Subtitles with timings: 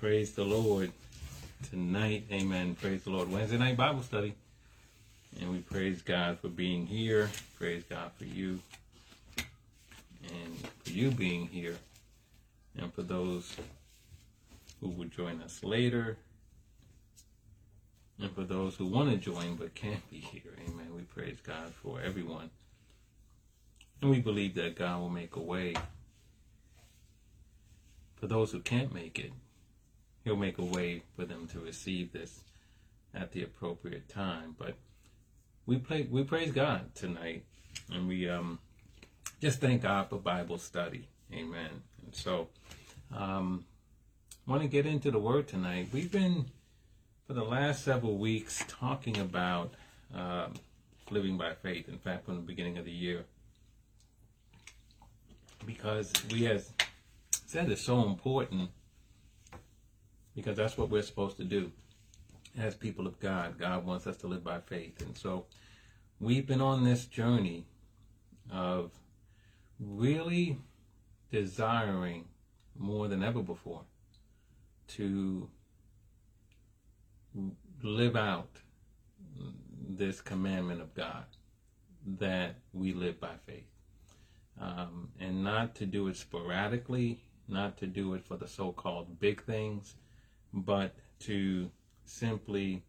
[0.00, 0.92] Praise the Lord.
[1.68, 2.74] Tonight, amen.
[2.74, 3.30] Praise the Lord.
[3.30, 4.34] Wednesday night Bible study.
[5.38, 7.28] And we praise God for being here.
[7.58, 8.60] Praise God for you.
[10.32, 11.76] And for you being here.
[12.78, 13.54] And for those
[14.80, 16.16] who will join us later.
[18.18, 20.54] And for those who want to join but can't be here.
[20.66, 20.94] Amen.
[20.96, 22.48] We praise God for everyone.
[24.00, 25.74] And we believe that God will make a way
[28.16, 29.32] for those who can't make it,
[30.24, 32.40] He'll make a way for them to receive this
[33.14, 34.54] at the appropriate time.
[34.58, 34.74] But
[35.66, 37.44] we play, we praise God tonight,
[37.92, 38.58] and we um,
[39.40, 41.08] just thank God for Bible study.
[41.32, 41.82] Amen.
[42.04, 42.48] And so,
[43.16, 43.64] um,
[44.46, 45.88] want to get into the Word tonight.
[45.92, 46.46] We've been
[47.26, 49.72] for the last several weeks talking about
[50.14, 50.54] um,
[51.10, 51.88] living by faith.
[51.88, 53.24] In fact, from the beginning of the year,
[55.64, 56.72] because we as
[57.46, 58.70] said is so important
[60.40, 61.70] because that's what we're supposed to do
[62.58, 63.58] as people of God.
[63.58, 65.00] God wants us to live by faith.
[65.02, 65.46] And so
[66.18, 67.66] we've been on this journey
[68.50, 68.90] of
[69.78, 70.58] really
[71.30, 72.24] desiring
[72.76, 73.82] more than ever before
[74.88, 75.48] to
[77.82, 78.50] live out
[79.88, 81.24] this commandment of God
[82.18, 83.64] that we live by faith.
[84.60, 89.18] Um, and not to do it sporadically not to do it for the so called
[89.20, 89.94] big things,
[90.52, 91.70] but to
[92.04, 92.82] simply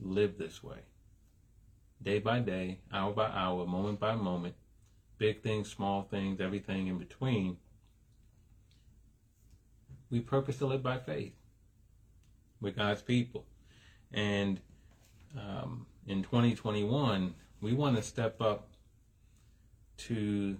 [0.00, 0.78] live this way.
[2.02, 4.54] Day by day, hour by hour, moment by moment,
[5.18, 7.56] big things, small things, everything in between.
[10.10, 11.32] We purpose to live by faith.
[12.60, 13.46] We're God's people.
[14.12, 14.60] And
[15.38, 18.68] um, in 2021, we want to step up
[19.98, 20.56] to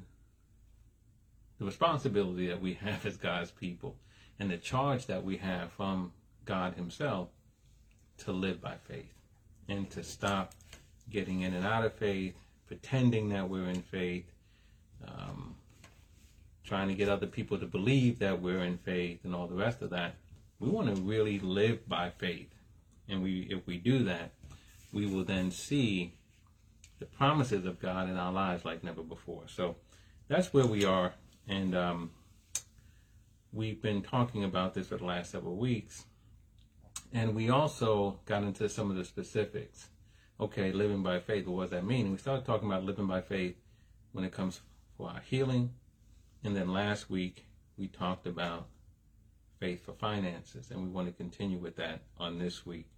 [1.58, 3.96] the responsibility that we have as God's people
[4.38, 6.12] and the charge that we have from
[6.44, 7.28] God Himself
[8.18, 9.12] to live by faith
[9.68, 10.54] and to stop
[11.10, 12.34] getting in and out of faith,
[12.66, 14.30] pretending that we're in faith,
[15.06, 15.54] um,
[16.64, 19.82] trying to get other people to believe that we're in faith and all the rest
[19.82, 20.14] of that.
[20.58, 22.54] We want to really live by faith.
[23.08, 24.32] And we, if we do that,
[24.92, 26.14] we will then see
[26.98, 29.44] the promises of God in our lives like never before.
[29.48, 29.76] So
[30.28, 31.14] that's where we are
[31.48, 32.10] and um,
[33.52, 36.04] we've been talking about this for the last several weeks.
[37.12, 39.88] And we also got into some of the specifics.
[40.40, 42.06] Okay, living by faith, what does that mean?
[42.06, 43.56] And we started talking about living by faith
[44.12, 44.60] when it comes
[44.96, 45.74] for our healing.
[46.42, 47.46] And then last week,
[47.76, 48.68] we talked about
[49.60, 50.70] faith for finances.
[50.70, 52.88] And we want to continue with that on this week.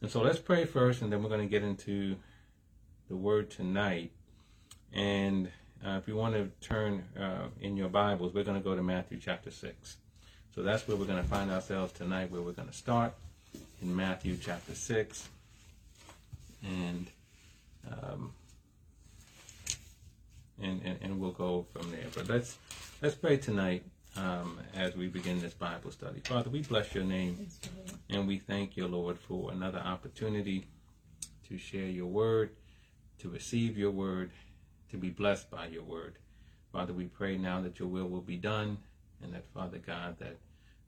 [0.00, 2.16] And so let's pray first, and then we're going to get into
[3.08, 4.12] the word tonight.
[4.92, 5.48] And
[5.84, 8.82] uh, if you want to turn uh, in your Bibles, we're going to go to
[8.82, 9.96] Matthew chapter 6.
[10.54, 13.14] So that's where we're going to find ourselves tonight, where we're going to start
[13.80, 15.28] in Matthew chapter 6.
[16.62, 17.06] And,
[17.90, 18.34] um,
[20.62, 22.04] and, and, and, we'll go from there.
[22.14, 22.58] But let's,
[23.00, 23.82] let's pray tonight
[24.16, 26.20] um, as we begin this Bible study.
[26.20, 27.48] Father, we bless your name
[28.10, 30.66] and we thank you, Lord, for another opportunity
[31.48, 32.50] to share your word,
[33.20, 34.30] to receive your word,
[34.90, 36.18] to be blessed by your word.
[36.72, 38.78] Father, we pray now that your will will be done
[39.22, 40.36] and that, Father God, that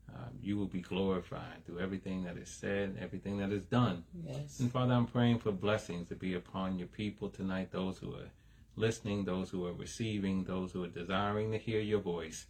[0.09, 4.03] um, you will be glorified through everything that is said, everything that is done.
[4.25, 4.59] Yes.
[4.59, 8.29] And Father, I'm praying for blessings to be upon your people tonight, those who are
[8.75, 12.45] listening, those who are receiving, those who are desiring to hear your voice.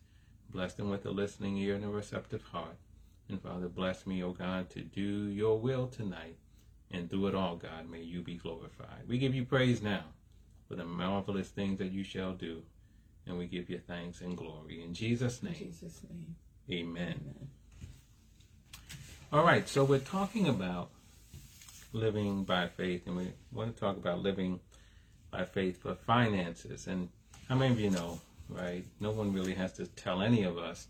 [0.50, 2.78] Bless them with a listening ear and a receptive heart.
[3.30, 6.38] And Father, bless me, O God, to do your will tonight.
[6.92, 9.08] And through it all, God, may you be glorified.
[9.08, 10.04] We give you praise now
[10.68, 12.62] for the marvelous things that you shall do.
[13.28, 14.84] And we give you thanks and glory.
[14.84, 15.54] In Jesus' name.
[15.54, 16.36] In Jesus' name.
[16.72, 17.20] Amen.
[17.22, 17.48] Amen.
[19.34, 20.90] All right, so we're talking about
[21.92, 24.60] living by faith, and we want to talk about living
[25.32, 26.88] by faith for finances.
[26.88, 27.10] And
[27.50, 28.20] how many of you know,
[28.50, 28.86] right?
[29.00, 30.88] No one really has to tell any of us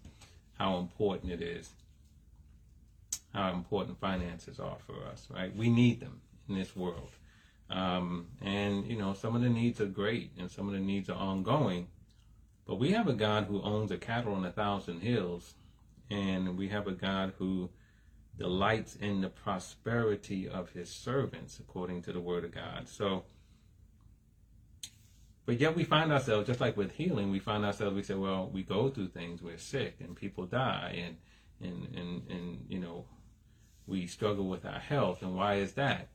[0.58, 1.70] how important it is,
[3.34, 5.56] how important finances are for us, right?
[5.56, 7.12] We need them in this world.
[7.70, 11.10] Um, and, you know, some of the needs are great and some of the needs
[11.10, 11.88] are ongoing.
[12.68, 15.54] But we have a God who owns a cattle on a thousand hills.
[16.10, 17.70] And we have a God who
[18.38, 22.88] delights in the prosperity of his servants, according to the word of God.
[22.88, 23.24] So,
[25.46, 28.50] but yet we find ourselves, just like with healing, we find ourselves, we say, well,
[28.52, 31.18] we go through things, we're sick, and people die, and,
[31.62, 33.06] and, and, and you know,
[33.88, 35.22] we struggle with our health.
[35.22, 36.08] And why is that?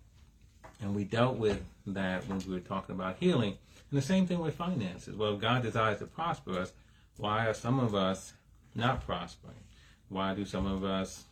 [0.82, 3.56] And we dealt with that when we were talking about healing.
[3.91, 5.17] And the same thing with finances.
[5.17, 6.73] Well, if God desires to prosper us,
[7.17, 8.33] why are some of us
[8.75, 9.65] not prospering?
[10.09, 11.25] Why do some of us,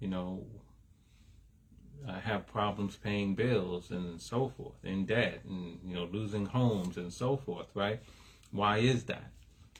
[0.00, 0.44] you know,
[2.06, 6.96] uh, have problems paying bills and so forth, in debt, and you know, losing homes
[6.96, 8.00] and so forth, right?
[8.52, 9.30] Why is that?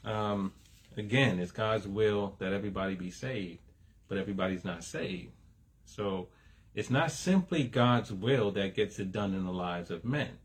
[0.03, 0.53] Um,
[0.95, 3.59] again, it's God's will that everybody be saved,
[4.07, 5.31] but everybody's not saved.
[5.85, 6.27] So
[6.75, 10.37] it's not simply God's will that gets it done in the lives of men.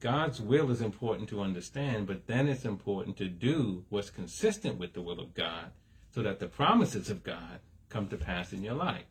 [0.00, 4.92] God's will is important to understand, but then it's important to do what's consistent with
[4.92, 5.72] the will of God
[6.10, 9.06] so that the promises of God come to pass in your life.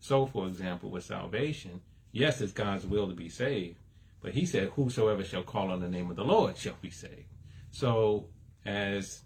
[0.00, 1.80] So, for example, with salvation,
[2.10, 3.78] yes, it's God's will to be saved,
[4.20, 7.28] but He said, Whosoever shall call on the name of the Lord shall be saved.
[7.70, 8.26] So,
[8.66, 9.22] as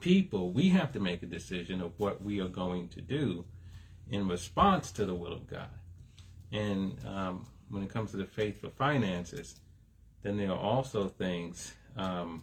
[0.00, 3.44] people, we have to make a decision of what we are going to do
[4.10, 5.68] in response to the will of God.
[6.50, 9.56] And um, when it comes to the faith for finances,
[10.22, 12.42] then there are also things um,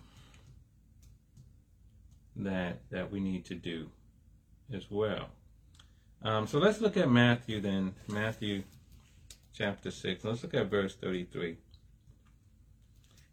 [2.36, 3.90] that that we need to do
[4.74, 5.30] as well.
[6.22, 8.64] Um, so let's look at Matthew then, Matthew
[9.54, 10.24] chapter 6.
[10.24, 11.58] Let's look at verse 33.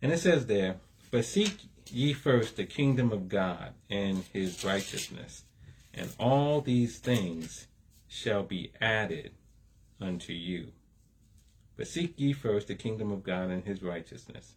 [0.02, 0.76] And it says there,
[1.10, 1.56] But seek
[1.90, 5.44] ye first the kingdom of God and his righteousness,
[5.94, 7.66] and all these things
[8.08, 9.32] shall be added
[10.00, 10.72] unto you.
[11.76, 14.54] But seek ye first the kingdom of God and his righteousness,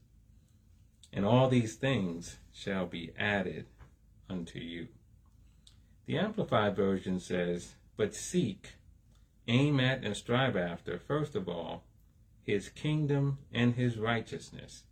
[1.12, 3.66] and all these things shall be added
[4.30, 4.88] unto you.
[6.06, 8.76] The Amplified Version says, But seek,
[9.48, 11.84] aim at, and strive after, first of all,
[12.42, 14.84] his kingdom and his righteousness,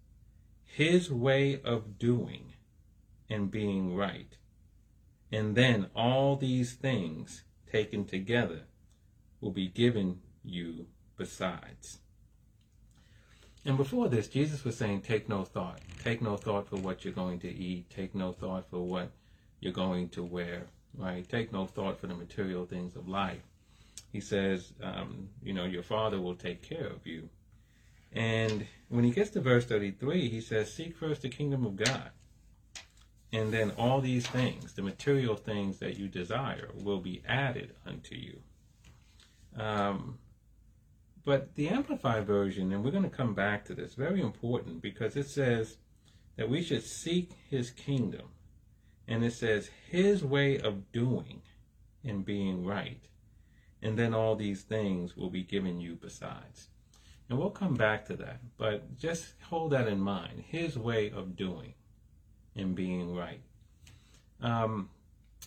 [0.66, 2.54] his way of doing
[3.30, 4.38] and being right.
[5.32, 8.64] And then all these things taken together
[9.42, 10.88] will be given you
[11.18, 12.00] besides.
[13.68, 15.82] And before this, Jesus was saying, take no thought.
[16.02, 17.90] Take no thought for what you're going to eat.
[17.90, 19.12] Take no thought for what
[19.60, 20.68] you're going to wear,
[20.98, 21.28] right?
[21.28, 23.42] Take no thought for the material things of life.
[24.14, 27.28] He says, um, you know, your father will take care of you.
[28.14, 32.12] And when he gets to verse 33, he says, seek first the kingdom of God.
[33.34, 38.16] And then all these things, the material things that you desire, will be added unto
[38.16, 38.40] you.
[39.58, 40.20] Um,
[41.28, 45.18] but the Amplified Version, and we're going to come back to this, very important because
[45.18, 45.76] it says
[46.38, 48.30] that we should seek his kingdom.
[49.10, 51.42] And it says his way of doing
[52.02, 53.02] and being right.
[53.82, 56.70] And then all these things will be given you besides.
[57.28, 58.40] And we'll come back to that.
[58.58, 61.74] But just hold that in mind his way of doing
[62.56, 63.42] and being right.
[64.42, 64.92] Um,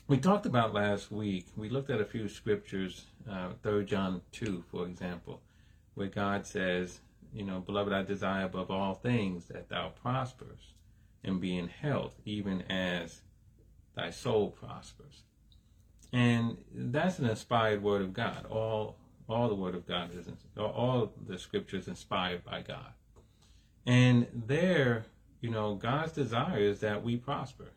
[0.09, 4.63] we talked about last week, we looked at a few scriptures, uh, 3 John 2,
[4.71, 5.41] for example
[5.95, 7.01] where God says,
[7.33, 10.75] you know, beloved, I desire above all things that thou prospers
[11.23, 13.21] and be in health, even as
[13.95, 15.23] thy soul prospers.
[16.13, 18.47] And that's an inspired word of God.
[18.51, 18.97] All
[19.29, 20.29] all the word of God is
[20.59, 22.93] all the scriptures inspired by God.
[23.87, 25.05] And there,
[25.41, 27.69] you know, God's desire is that we prosper.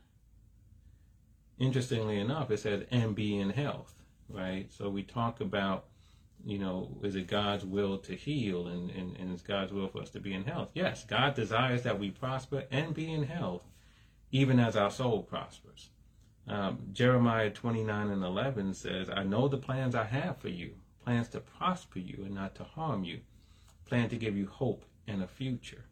[1.59, 3.93] Interestingly enough, it says and be in health,
[4.27, 4.71] right?
[4.71, 5.85] So we talk about
[6.45, 10.09] you know, is it God's will to heal and, and, and God's will for us
[10.11, 10.69] to be in health?
[10.73, 13.63] Yes, God desires that we prosper and be in health,
[14.31, 15.89] even as our soul prospers.
[16.47, 20.71] Um, Jeremiah 29 and 11 says, I know the plans I have for you,
[21.03, 23.21] plans to prosper you and not to harm you,
[23.85, 25.85] plan to give you hope and a future.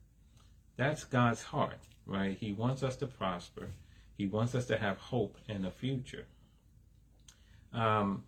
[0.76, 2.38] That's God's heart, right?
[2.38, 3.70] He wants us to prosper.
[4.18, 6.26] He wants us to have hope and a future.
[7.74, 8.24] Um,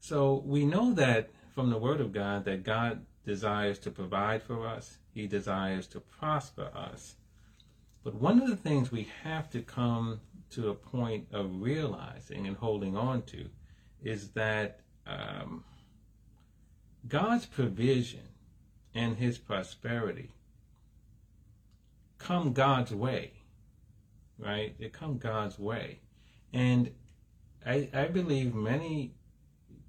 [0.00, 4.66] so we know that from the Word of God that God desires to provide for
[4.66, 7.14] us, He desires to prosper us.
[8.02, 10.20] But one of the things we have to come
[10.50, 13.48] to a point of realizing and holding on to
[14.02, 15.64] is that um,
[17.08, 18.28] God's provision
[18.94, 20.30] and His prosperity
[22.18, 23.32] come God's way,
[24.38, 24.78] right?
[24.78, 26.00] They come God's way.
[26.52, 26.90] And
[27.66, 29.14] I, I believe many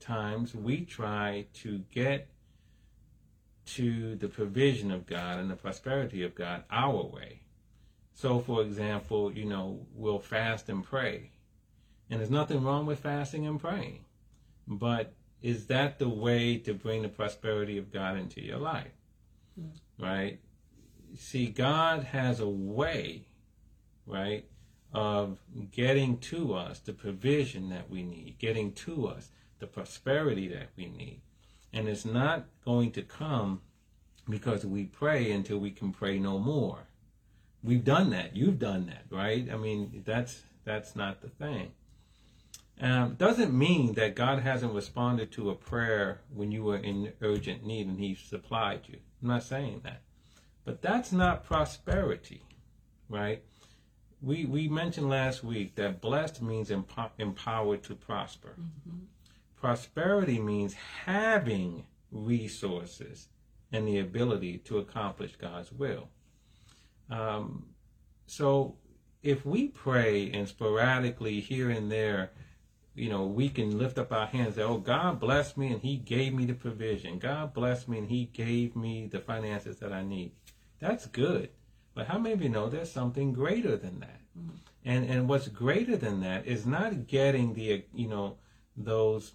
[0.05, 2.29] times we try to get
[3.65, 7.41] to the provision of God and the prosperity of God our way.
[8.13, 11.31] So, for example, you know, we'll fast and pray.
[12.09, 14.05] And there's nothing wrong with fasting and praying.
[14.67, 18.93] But is that the way to bring the prosperity of God into your life?
[19.59, 19.71] Mm.
[19.99, 20.39] Right?
[21.17, 23.27] See, God has a way,
[24.05, 24.45] right,
[24.93, 25.39] of
[25.71, 29.29] getting to us the provision that we need, getting to us
[29.65, 31.21] the prosperity that we need.
[31.73, 33.61] And it's not going to come
[34.29, 36.87] because we pray until we can pray no more.
[37.63, 38.35] We've done that.
[38.35, 39.47] You've done that, right?
[39.51, 41.71] I mean, that's that's not the thing.
[42.79, 47.65] Um, doesn't mean that God hasn't responded to a prayer when you were in urgent
[47.65, 48.99] need and He supplied you.
[49.21, 50.01] I'm not saying that.
[50.63, 52.43] But that's not prosperity,
[53.09, 53.43] right?
[54.21, 58.55] We, we mentioned last week that blessed means empo- empowered to prosper.
[58.59, 59.05] Mm-hmm.
[59.55, 63.27] Prosperity means having resources
[63.71, 66.09] and the ability to accomplish God's will.
[67.09, 67.67] Um,
[68.27, 68.75] so
[69.23, 72.31] if we pray and sporadically here and there,
[72.93, 75.81] you know, we can lift up our hands and say, Oh, God bless me and
[75.81, 77.19] He gave me the provision.
[77.19, 80.31] God bless me and He gave me the finances that I need.
[80.79, 81.49] That's good.
[81.93, 84.21] But how many of you know there's something greater than that?
[84.37, 84.55] Mm-hmm.
[84.85, 88.37] And and what's greater than that is not getting the you know
[88.77, 89.33] those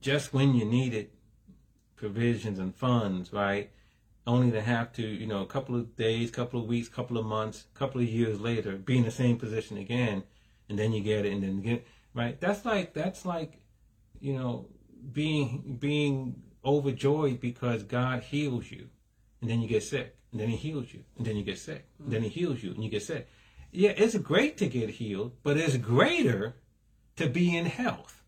[0.00, 1.14] just when you need it
[1.96, 3.70] provisions and funds, right?
[4.26, 7.24] Only to have to, you know, a couple of days, couple of weeks, couple of
[7.24, 10.24] months, couple of years later, be in the same position again,
[10.68, 12.40] and then you get it, and then get right.
[12.40, 13.60] That's like that's like,
[14.20, 14.68] you know,
[15.12, 18.88] being being overjoyed because God heals you,
[19.40, 21.86] and then you get sick, and then He heals you, and then you get sick,
[22.00, 23.28] and then He heals you, and you get sick.
[23.70, 26.56] Yeah, it's great to get healed, but it's greater
[27.16, 28.22] to be in health,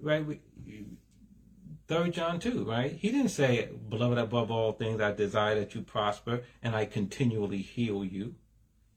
[0.00, 0.24] right?
[0.24, 0.40] We,
[1.88, 2.92] Third John 2, right?
[2.92, 7.62] He didn't say, Beloved, above all things, I desire that you prosper and I continually
[7.62, 8.34] heal you.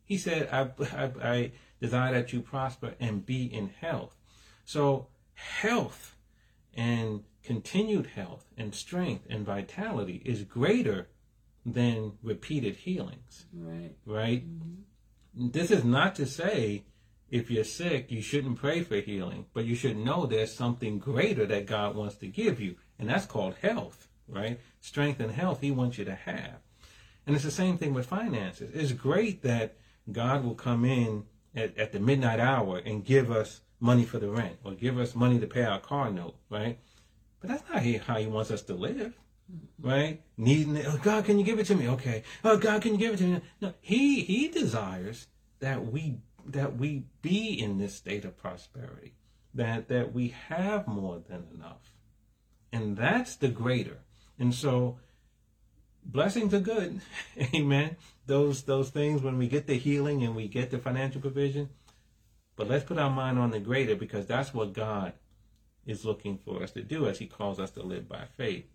[0.03, 4.17] He said, I, I, I desire that you prosper and be in health.
[4.65, 6.17] So, health
[6.73, 11.07] and continued health and strength and vitality is greater
[11.65, 13.45] than repeated healings.
[13.53, 13.95] Right.
[14.05, 14.45] Right?
[14.45, 15.47] Mm-hmm.
[15.51, 16.83] This is not to say
[17.31, 21.45] if you're sick, you shouldn't pray for healing, but you should know there's something greater
[21.47, 24.59] that God wants to give you, and that's called health, right?
[24.81, 26.57] Strength and health He wants you to have.
[27.25, 28.71] And it's the same thing with finances.
[28.73, 29.77] It's great that
[30.11, 31.23] God will come in
[31.55, 35.15] at, at the midnight hour and give us money for the rent or give us
[35.15, 36.79] money to pay our car note, right?
[37.39, 39.17] But that's not how He wants us to live
[39.81, 40.21] right?
[40.37, 40.85] Needing it.
[40.87, 41.87] Oh, God, can you give it to me?
[41.89, 42.23] Okay.
[42.43, 43.41] Oh, God, can you give it to me?
[43.59, 45.27] No, He He desires
[45.59, 49.13] that we that we be in this state of prosperity,
[49.53, 51.93] that that we have more than enough,
[52.71, 53.99] and that's the greater.
[54.39, 54.99] And so,
[56.03, 57.01] blessings are good,
[57.55, 57.97] amen.
[58.25, 61.69] Those those things when we get the healing and we get the financial provision,
[62.55, 65.13] but let's put our mind on the greater because that's what God
[65.85, 68.65] is looking for us to do as He calls us to live by faith.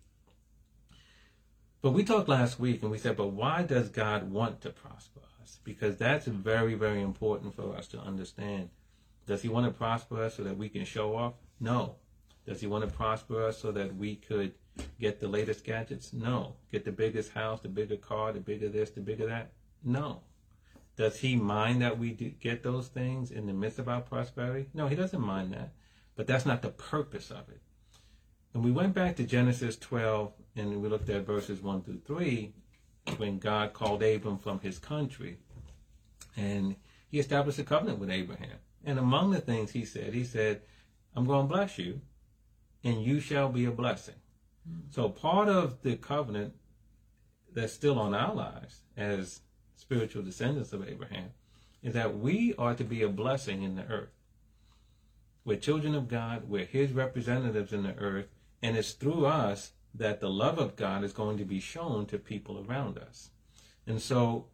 [1.81, 5.21] But we talked last week and we said, but why does God want to prosper?
[5.47, 8.69] Us because that's very, very important for us to understand.
[9.25, 11.33] Does he want to prosper us so that we can show off?
[11.59, 11.95] No.
[12.45, 14.53] Does he want to prosper us so that we could
[14.99, 16.13] get the latest gadgets?
[16.13, 16.55] No.
[16.71, 19.51] Get the biggest house, the bigger car, the bigger this, the bigger that?
[19.83, 20.21] No.
[20.97, 24.69] Does he mind that we get those things in the midst of our prosperity?
[24.73, 25.73] No, he doesn't mind that.
[26.15, 27.61] But that's not the purpose of it.
[28.53, 32.53] And we went back to Genesis 12 and we looked at verses 1 through 3
[33.17, 35.37] when God called Abram from his country.
[36.35, 36.75] And
[37.09, 38.57] he established a covenant with Abraham.
[38.83, 40.61] And among the things he said, he said,
[41.15, 42.01] I'm going to bless you,
[42.83, 44.15] and you shall be a blessing.
[44.69, 44.91] Mm-hmm.
[44.91, 46.53] So part of the covenant
[47.53, 49.41] that's still on our lives as
[49.75, 51.29] spiritual descendants of Abraham
[51.81, 54.09] is that we are to be a blessing in the earth.
[55.45, 58.27] We're children of God, we're his representatives in the earth,
[58.61, 62.17] and it's through us that the love of God is going to be shown to
[62.17, 63.29] people around us.
[63.85, 64.47] And so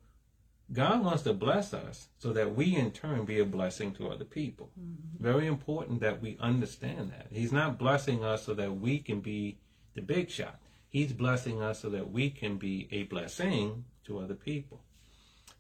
[0.72, 4.26] God wants to bless us so that we in turn be a blessing to other
[4.26, 4.72] people.
[4.80, 5.24] Mm-hmm.
[5.24, 7.28] Very important that we understand that.
[7.32, 9.58] He's not blessing us so that we can be
[9.94, 10.60] the big shot.
[10.88, 14.82] He's blessing us so that we can be a blessing to other people.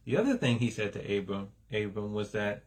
[0.06, 2.64] The other thing he said to Abram, Abram was that,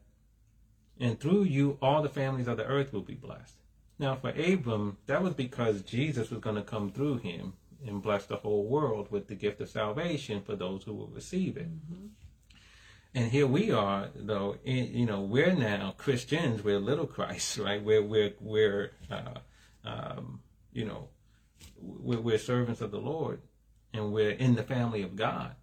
[0.98, 3.54] and through you all the families of the earth will be blessed.
[3.98, 7.54] Now, for Abram, that was because Jesus was going to come through him
[7.86, 11.56] and bless the whole world with the gift of salvation for those who will receive
[11.56, 11.68] it.
[11.68, 12.06] Mm-hmm.
[13.14, 17.82] And here we are, though, in, you know, we're now Christians, we're little Christ, right?
[17.82, 19.38] We're, we're, we're uh,
[19.84, 20.40] um,
[20.72, 21.08] you know,
[21.80, 23.40] we're, we're servants of the Lord
[23.94, 25.54] and we're in the family of God.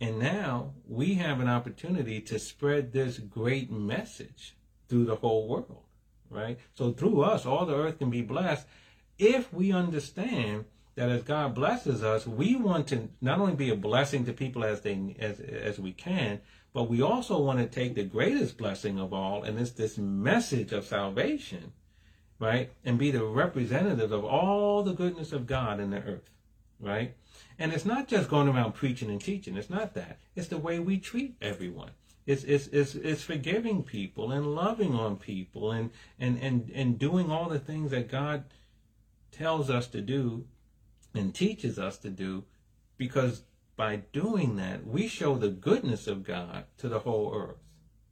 [0.00, 4.56] And now we have an opportunity to spread this great message
[4.88, 5.85] through the whole world
[6.30, 6.58] right?
[6.74, 8.66] So through us, all the earth can be blessed
[9.18, 13.76] if we understand that as God blesses us, we want to not only be a
[13.76, 16.40] blessing to people as they as as we can,
[16.72, 20.72] but we also want to take the greatest blessing of all, and it's this message
[20.72, 21.72] of salvation,
[22.38, 22.70] right?
[22.84, 26.30] And be the representative of all the goodness of God in the earth,
[26.80, 27.14] right?
[27.58, 29.56] And it's not just going around preaching and teaching.
[29.56, 30.18] It's not that.
[30.34, 31.92] It's the way we treat everyone.
[32.26, 37.30] It's, it's, it's, it's forgiving people and loving on people and, and, and, and doing
[37.30, 38.44] all the things that God
[39.30, 40.46] tells us to do
[41.14, 42.44] and teaches us to do
[42.98, 43.42] because
[43.76, 47.62] by doing that, we show the goodness of God to the whole earth,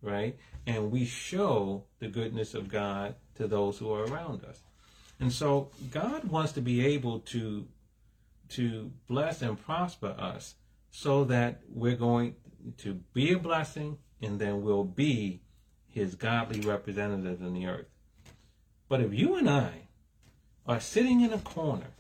[0.03, 0.37] right?
[0.67, 4.61] And we show the goodness of God to those who are around us.
[5.19, 7.67] And so God wants to be able to
[8.51, 10.55] to bless and prosper us
[10.91, 12.35] so that we're going
[12.77, 15.41] to be a blessing and then we'll be
[15.89, 17.87] his godly representatives in the earth.
[18.89, 19.89] But if you and I
[20.67, 21.93] are sitting in a corner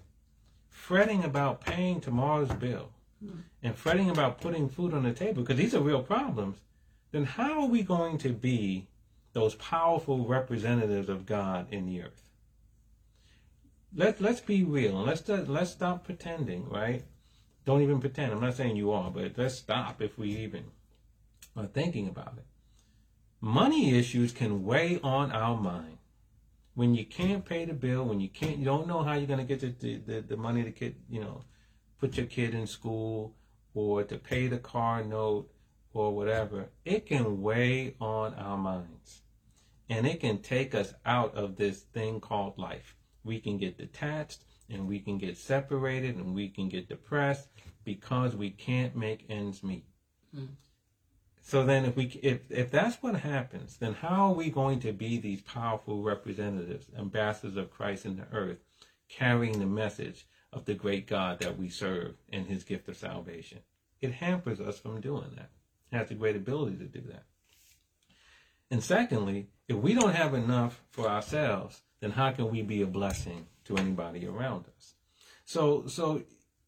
[0.68, 2.90] fretting about paying tomorrow's bill
[3.24, 3.38] mm-hmm.
[3.62, 6.58] and fretting about putting food on the table, because these are real problems,
[7.12, 8.88] then how are we going to be
[9.32, 12.22] those powerful representatives of God in the earth?
[13.94, 17.04] Let, let's be real and let's, let's stop pretending, right?
[17.64, 18.32] Don't even pretend.
[18.32, 20.64] I'm not saying you are, but let's stop if we even
[21.56, 22.46] are thinking about it.
[23.40, 25.98] Money issues can weigh on our mind
[26.74, 29.44] when you can't pay the bill, when you can't, you don't know how you're going
[29.46, 31.42] to get the, the, the money to get, you know,
[32.00, 33.34] put your kid in school
[33.74, 35.50] or to pay the car note
[35.92, 39.22] or whatever, it can weigh on our minds.
[39.88, 42.96] And it can take us out of this thing called life.
[43.22, 47.48] We can get detached and we can get separated and we can get depressed
[47.84, 49.84] because we can't make ends meet.
[50.34, 50.48] Mm.
[51.46, 54.94] So then if we if if that's what happens, then how are we going to
[54.94, 58.56] be these powerful representatives, ambassadors of Christ in the earth,
[59.10, 63.58] carrying the message of the great God that we serve and his gift of salvation?
[64.00, 65.50] It hampers us from doing that.
[65.92, 67.24] It has the great ability to do that.
[68.70, 72.86] And secondly, if we don't have enough for ourselves, then how can we be a
[72.86, 74.94] blessing to anybody around us?
[75.44, 76.22] So so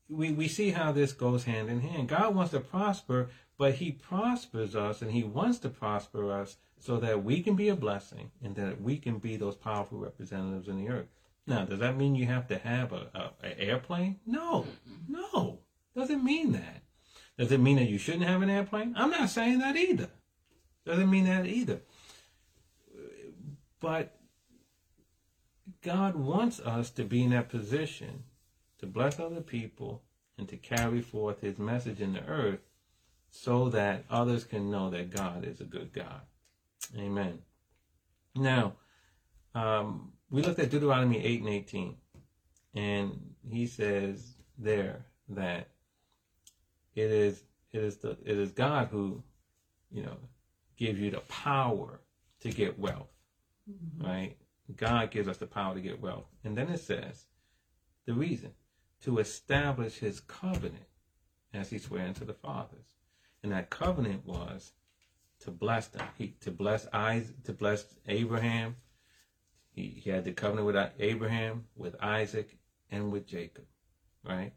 [0.08, 2.08] we, we see how this goes hand in hand.
[2.08, 6.98] God wants to prosper but he prospers us and he wants to prosper us so
[6.98, 10.76] that we can be a blessing and that we can be those powerful representatives in
[10.76, 11.06] the earth.
[11.46, 14.18] Now, does that mean you have to have a, a, a airplane?
[14.26, 14.66] No,
[15.08, 15.60] no,
[15.94, 16.82] doesn't mean that.
[17.38, 18.94] Does it mean that you shouldn't have an airplane?
[18.96, 20.08] I'm not saying that either.
[20.84, 21.80] Doesn't mean that either.
[23.80, 24.18] But
[25.82, 28.24] God wants us to be in that position
[28.78, 30.02] to bless other people
[30.38, 32.60] and to carry forth his message in the earth
[33.36, 36.22] so that others can know that God is a good God.
[36.96, 37.38] Amen.
[38.34, 38.74] Now,
[39.54, 41.96] um, we looked at Deuteronomy 8 and 18,
[42.74, 45.68] and he says there that
[46.94, 49.22] it is it is the it is God who,
[49.90, 50.16] you know,
[50.76, 52.00] gives you the power
[52.40, 53.08] to get wealth.
[53.70, 54.06] Mm-hmm.
[54.06, 54.36] Right?
[54.74, 56.26] God gives us the power to get wealth.
[56.44, 57.26] And then it says
[58.04, 58.52] the reason
[59.02, 60.86] to establish his covenant
[61.52, 62.95] as he swore unto the fathers.
[63.46, 64.72] And that covenant was
[65.38, 66.04] to bless them.
[66.18, 68.74] He to bless Isaac, to bless Abraham.
[69.70, 72.58] He, he had the covenant with Abraham, with Isaac,
[72.90, 73.66] and with Jacob,
[74.24, 74.52] right?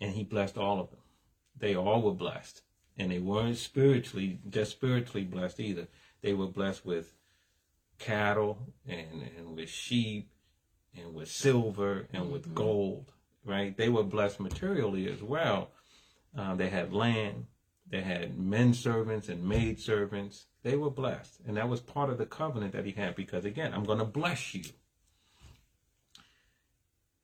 [0.00, 0.98] And he blessed all of them.
[1.56, 2.62] They all were blessed.
[2.98, 5.86] And they weren't spiritually, just spiritually blessed either.
[6.20, 7.12] They were blessed with
[8.00, 10.32] cattle and, and with sheep
[10.96, 12.32] and with silver and mm-hmm.
[12.32, 13.12] with gold,
[13.44, 13.76] right?
[13.76, 15.70] They were blessed materially as well.
[16.36, 17.46] Uh, they had land,
[17.90, 20.46] they had men servants and maid servants.
[20.62, 21.40] They were blessed.
[21.46, 24.04] And that was part of the covenant that he had because, again, I'm going to
[24.04, 24.64] bless you.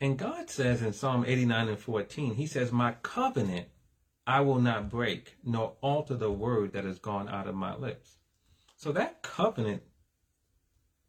[0.00, 3.68] And God says in Psalm 89 and 14, He says, My covenant
[4.26, 8.16] I will not break, nor alter the word that has gone out of my lips.
[8.76, 9.83] So that covenant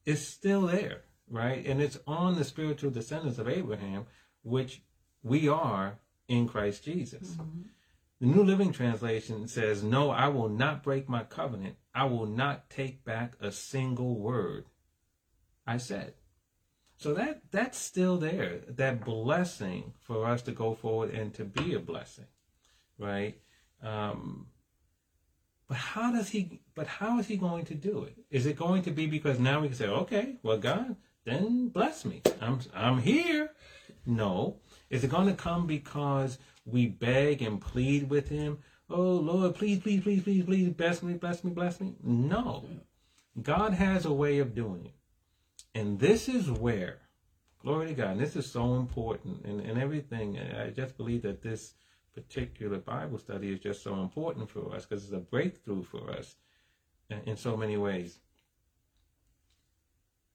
[0.06, 1.66] is still there, right?
[1.66, 4.06] And it's on the spiritual descendants of Abraham,
[4.44, 4.84] which
[5.24, 7.32] we are in Christ Jesus.
[7.32, 7.62] Mm-hmm.
[8.20, 11.76] The New Living Translation says, No, I will not break my covenant.
[11.94, 14.66] I will not take back a single word
[15.68, 16.14] I said.
[16.96, 18.62] So that that's still there.
[18.70, 22.26] That blessing for us to go forward and to be a blessing,
[22.98, 23.38] right?
[23.84, 24.48] Um,
[25.68, 26.62] but how does he?
[26.74, 28.16] But how is he going to do it?
[28.32, 32.06] Is it going to be because now we can say, okay, well, God, then bless
[32.06, 32.24] me.
[32.42, 33.52] I'm I'm here.
[34.06, 34.58] No.
[34.90, 38.60] Is it going to come because we beg and plead with him.
[38.90, 41.96] Oh Lord, please, please, please, please, please, bless me, bless me, bless me.
[42.04, 42.66] No.
[43.42, 44.96] God has a way of doing it.
[45.74, 47.00] And this is where,
[47.62, 50.38] glory to God, and this is so important and, and everything.
[50.40, 51.74] I just believe that this
[52.14, 56.36] particular Bible study is just so important for us because it's a breakthrough for us
[57.26, 58.20] in so many ways.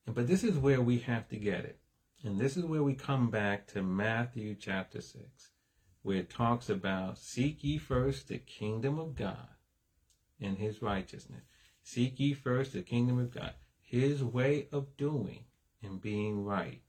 [0.06, 1.78] But this is where we have to get it.
[2.24, 5.51] And this is where we come back to Matthew chapter 6
[6.02, 9.48] where it talks about seek ye first the kingdom of God
[10.40, 11.44] and his righteousness.
[11.82, 15.44] Seek ye first the kingdom of God, his way of doing
[15.82, 16.82] and being right.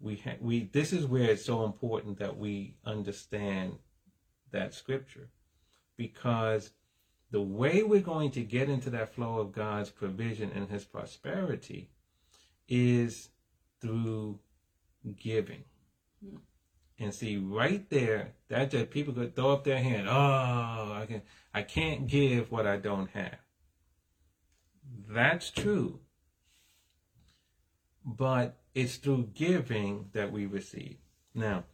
[0.00, 3.78] We ha- we this is where it's so important that we understand
[4.52, 5.30] that scripture
[5.96, 6.70] because
[7.30, 11.90] the way we're going to get into that flow of God's provision and his prosperity
[12.68, 13.30] is
[13.80, 14.38] through
[15.16, 15.64] giving.
[16.24, 16.38] Mm.
[16.98, 20.08] And see right there, that just people could throw up their hand.
[20.08, 23.36] Oh, I can I can't give what I don't have.
[25.08, 26.00] That's true.
[28.04, 30.96] But it's through giving that we receive.
[31.34, 31.64] Now,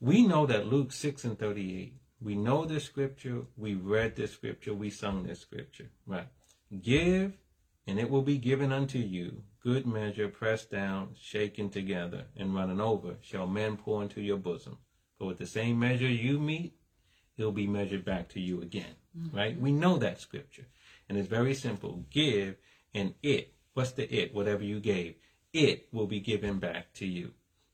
[0.00, 4.74] we know that Luke 6 and 38, we know the scripture, we read the scripture,
[4.74, 5.90] we sung the scripture.
[6.06, 6.28] Right.
[6.82, 7.32] Give,
[7.86, 9.42] and it will be given unto you.
[9.62, 14.78] Good measure, pressed down, shaken together, and running over, shall men pour into your bosom.
[15.18, 16.74] For with the same measure you meet,
[17.36, 18.96] it'll be measured back to you again.
[19.16, 19.36] Mm-hmm.
[19.36, 19.60] Right?
[19.60, 20.66] We know that scripture.
[21.08, 22.04] And it's very simple.
[22.10, 22.56] Give,
[22.94, 24.34] and it, what's the it?
[24.34, 25.16] Whatever you gave,
[25.52, 27.32] it will be given back to you.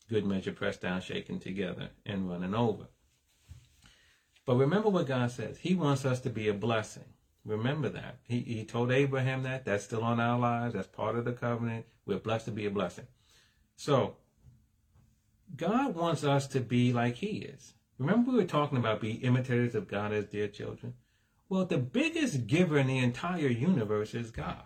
[0.08, 2.88] Good measure, pressed down, shaken together, and running over.
[4.44, 5.58] But remember what God says.
[5.58, 7.04] He wants us to be a blessing.
[7.44, 8.18] Remember that.
[8.28, 9.64] He, he told Abraham that.
[9.64, 10.74] That's still on our lives.
[10.74, 11.86] That's part of the covenant.
[12.04, 13.06] We're blessed to be a blessing.
[13.76, 14.16] So,
[15.56, 17.74] God wants us to be like He is.
[17.98, 20.94] Remember, we were talking about be imitators of God as dear children?
[21.48, 24.64] Well, the biggest giver in the entire universe is God.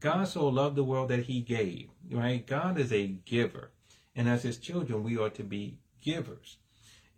[0.00, 2.46] God so loved the world that He gave, right?
[2.46, 3.72] God is a giver.
[4.14, 6.58] And as His children, we are to be givers.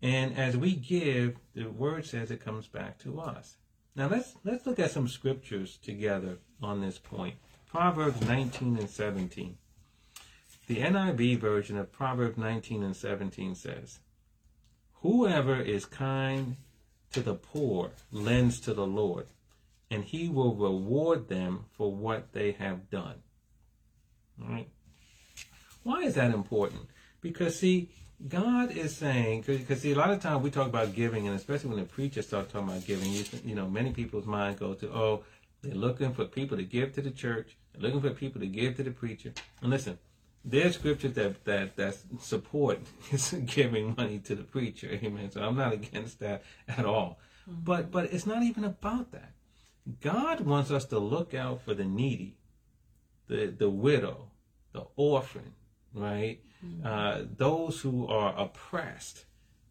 [0.00, 3.57] And as we give, the word says it comes back to us.
[3.98, 7.34] Now let's let's look at some scriptures together on this point.
[7.66, 9.58] Proverbs 19 and 17.
[10.68, 13.98] The NIV version of Proverbs 19 and 17 says,
[15.02, 16.56] Whoever is kind
[17.12, 19.26] to the poor lends to the Lord,
[19.90, 23.16] and he will reward them for what they have done.
[24.40, 24.68] All right?
[25.82, 26.86] Why is that important?
[27.20, 27.90] Because, see,
[28.26, 31.70] God is saying, because see, a lot of times we talk about giving, and especially
[31.70, 34.88] when the preachers start talking about giving, you, you know, many people's mind go to,
[34.90, 35.24] oh,
[35.62, 38.76] they're looking for people to give to the church, they're looking for people to give
[38.76, 39.32] to the preacher.
[39.62, 39.98] And listen,
[40.44, 42.80] there's scriptures that that that support
[43.46, 45.30] giving money to the preacher, amen.
[45.30, 47.18] So I'm not against that at all.
[47.48, 47.60] Mm-hmm.
[47.64, 49.32] But but it's not even about that.
[50.00, 52.36] God wants us to look out for the needy,
[53.26, 54.30] the the widow,
[54.72, 55.54] the orphan,
[55.94, 56.40] right?
[56.64, 56.86] Mm-hmm.
[56.86, 59.24] Uh, those who are oppressed,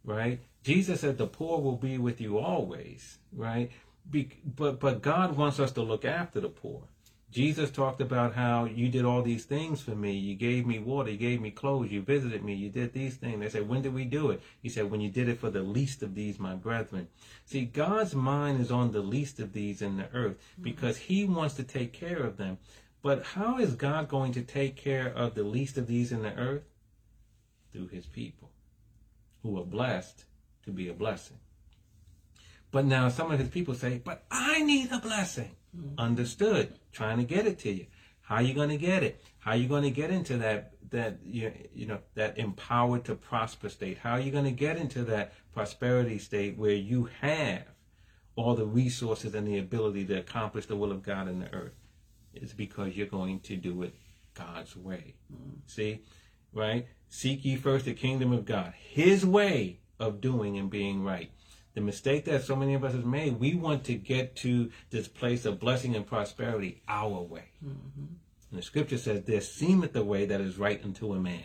[0.04, 0.40] right?
[0.64, 3.72] Jesus said the poor will be with you always, right?
[4.10, 6.84] Be, but but God wants us to look after the poor.
[7.30, 10.14] Jesus talked about how you did all these things for me.
[10.14, 13.40] You gave me water, you gave me clothes, you visited me, you did these things.
[13.40, 14.42] They said, When did we do it?
[14.62, 17.10] He said, When you did it for the least of these, my brethren.
[17.46, 21.56] See, God's mind is on the least of these in the earth because He wants
[21.56, 22.60] to take care of them.
[23.02, 26.34] But how is God going to take care of the least of these in the
[26.36, 26.64] earth?
[27.72, 28.52] Through His people
[29.44, 30.26] who are blessed
[30.66, 31.38] to be a blessing.
[32.72, 35.56] But now some of His people say, But I need a blessing.
[35.76, 36.00] Mm-hmm.
[36.00, 36.80] Understood.
[36.92, 37.86] Trying to get it to you.
[38.22, 39.24] How are you going to get it?
[39.40, 43.16] How are you going to get into that that you you know that empowered to
[43.16, 44.00] prosper state?
[44.00, 47.64] How are you going to get into that prosperity state where you have
[48.36, 51.76] all the resources and the ability to accomplish the will of God in the earth?
[52.42, 53.96] It's because you're going to do it
[54.34, 55.16] God's way.
[55.34, 55.60] Mm-hmm.
[55.68, 56.02] See,
[56.54, 56.88] right?
[57.10, 61.32] Seek ye first the kingdom of God, His way of doing and being right
[61.78, 65.08] the mistake that so many of us have made, we want to get to this
[65.08, 67.52] place of blessing and prosperity our way.
[67.64, 68.06] Mm-hmm.
[68.50, 71.44] And the scripture says, There seemeth the way that is right unto a man,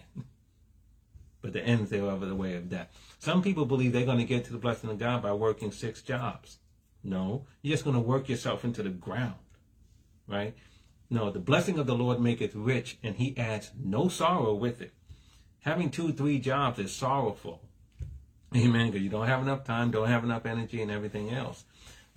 [1.43, 2.89] but the ends thereof are the way of death.
[3.19, 6.01] Some people believe they're going to get to the blessing of God by working six
[6.01, 6.61] jobs.
[7.05, 9.35] No, you're just going to work yourself into the ground,
[10.27, 10.57] right?
[11.13, 14.93] No, the blessing of the Lord maketh rich, and he adds no sorrow with it.
[15.61, 17.61] Having two, three jobs is sorrowful
[18.57, 18.91] Amen.
[18.91, 21.65] Because you don't have enough time, don't have enough energy, and everything else.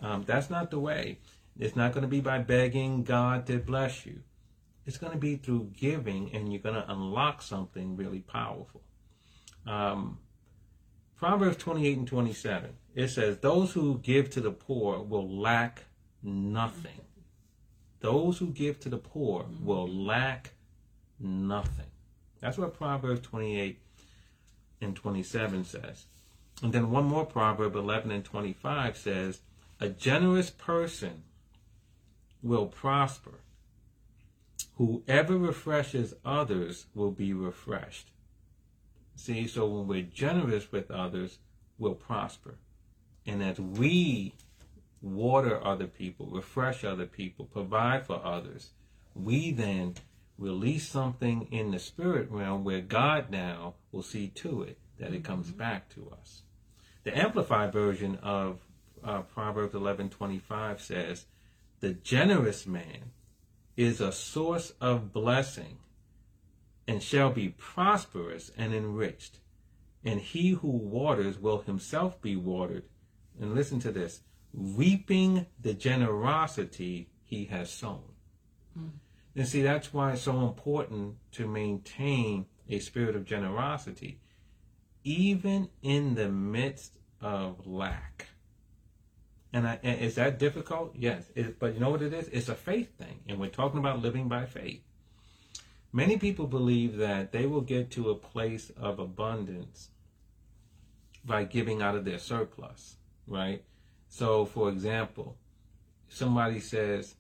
[0.02, 1.20] Um, that's not the way.
[1.58, 4.22] It's not going to be by begging God to bless you.
[4.86, 8.82] It's going to be through giving, and you're going to unlock something really powerful.
[9.66, 10.20] Um,
[11.16, 15.86] Proverbs 28 and 27, it says, Those who give to the poor will lack
[16.22, 17.05] nothing.
[18.06, 19.66] Those who give to the poor mm-hmm.
[19.66, 20.52] will lack
[21.20, 21.88] nothing.
[22.40, 23.80] That's what Proverbs 28
[24.80, 26.06] and 27 says.
[26.62, 29.40] And then one more proverb, 11 and 25 says,
[29.80, 31.24] A generous person
[32.44, 33.40] will prosper.
[34.76, 38.12] Whoever refreshes others will be refreshed.
[39.16, 41.40] See, so when we're generous with others,
[41.80, 42.60] we'll prosper.
[43.26, 44.36] And as we
[45.06, 48.72] water other people, refresh other people, provide for others,
[49.14, 49.94] we then
[50.38, 55.24] release something in the spirit realm where God now will see to it that it
[55.24, 56.42] comes back to us.
[57.04, 58.60] The amplified version of
[59.04, 61.26] uh, Proverbs 11:25 says,
[61.80, 63.12] "The generous man
[63.78, 65.78] is a source of blessing
[66.88, 69.40] and shall be prosperous and enriched,
[70.04, 72.86] and he who waters will himself be watered."
[73.40, 74.22] And listen to this,
[74.56, 78.04] reaping the generosity he has sown.
[78.78, 78.92] Mm.
[79.36, 84.20] And see, that's why it's so important to maintain a spirit of generosity,
[85.04, 88.28] even in the midst of lack.
[89.52, 90.96] And, I, and is that difficult?
[90.98, 91.26] Yes.
[91.36, 92.28] It, but you know what it is?
[92.30, 93.22] It's a faith thing.
[93.28, 94.82] And we're talking about living by faith.
[95.92, 99.90] Many people believe that they will get to a place of abundance
[101.24, 103.64] by giving out of their surplus, right?
[104.18, 105.36] So, for example,
[106.08, 107.16] somebody says,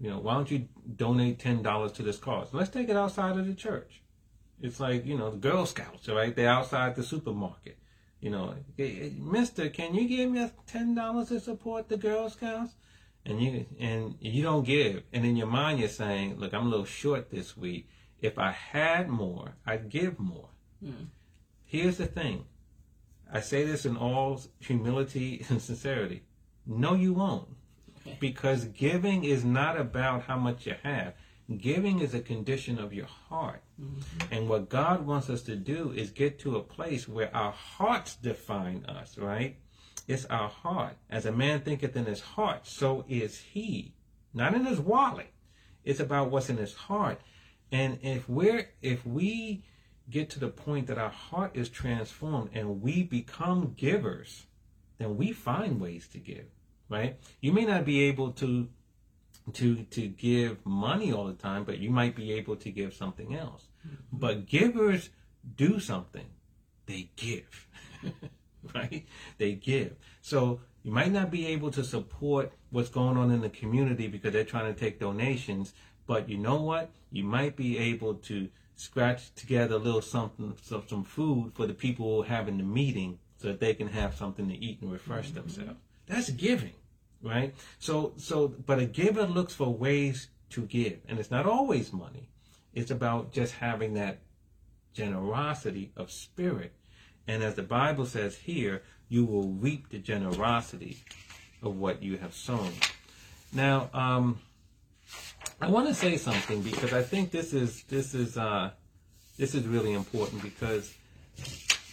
[0.00, 2.48] you know, why don't you donate ten dollars to this cause?
[2.52, 4.02] Let's take it outside of the church.
[4.60, 6.34] It's like you know the Girl Scouts, right?
[6.34, 7.78] They're outside the supermarket.
[8.20, 12.74] You know, hey, Mister, can you give me ten dollars to support the Girl Scouts?
[13.24, 16.70] And you and you don't give, and in your mind you're saying, "Look, I'm a
[16.70, 17.88] little short this week.
[18.20, 20.48] If I had more, I'd give more."
[20.84, 21.06] Mm.
[21.64, 22.46] Here's the thing.
[23.34, 26.22] I say this in all humility and sincerity.
[26.66, 27.48] No, you won't
[28.20, 31.14] because giving is not about how much you have.
[31.58, 33.62] Giving is a condition of your heart.
[33.80, 34.32] Mm-hmm.
[34.32, 38.16] And what God wants us to do is get to a place where our hearts
[38.16, 39.56] define us, right?
[40.08, 40.96] It's our heart.
[41.10, 43.94] As a man thinketh in his heart, so is he.
[44.32, 45.32] Not in his wallet.
[45.84, 47.20] It's about what's in his heart.
[47.70, 49.64] And if we're if we
[50.10, 54.46] get to the point that our heart is transformed and we become givers,
[54.98, 56.46] then we find ways to give
[56.88, 57.18] right?
[57.40, 58.68] You may not be able to
[59.52, 63.34] to to give money all the time, but you might be able to give something
[63.34, 63.68] else.
[63.86, 63.96] Mm-hmm.
[64.12, 65.10] But givers
[65.56, 66.26] do something.
[66.86, 67.68] They give.
[68.74, 69.06] right?
[69.38, 69.96] They give.
[70.22, 74.32] So you might not be able to support what's going on in the community because
[74.32, 75.74] they're trying to take donations,
[76.06, 76.90] but you know what?
[77.10, 81.74] You might be able to scratch together a little something, some, some food for the
[81.74, 84.92] people who are having the meeting so that they can have something to eat and
[84.92, 85.36] refresh mm-hmm.
[85.36, 85.78] themselves.
[86.06, 86.72] That's giving
[87.24, 87.54] right?
[87.78, 92.28] So, so, but a giver looks for ways to give, and it's not always money.
[92.74, 94.18] It's about just having that
[94.92, 96.72] generosity of spirit.
[97.26, 100.98] And as the Bible says here, you will reap the generosity
[101.62, 102.72] of what you have sown.
[103.52, 104.40] Now, um,
[105.60, 108.70] I want to say something because I think this is this is uh,
[109.38, 110.94] this is really important because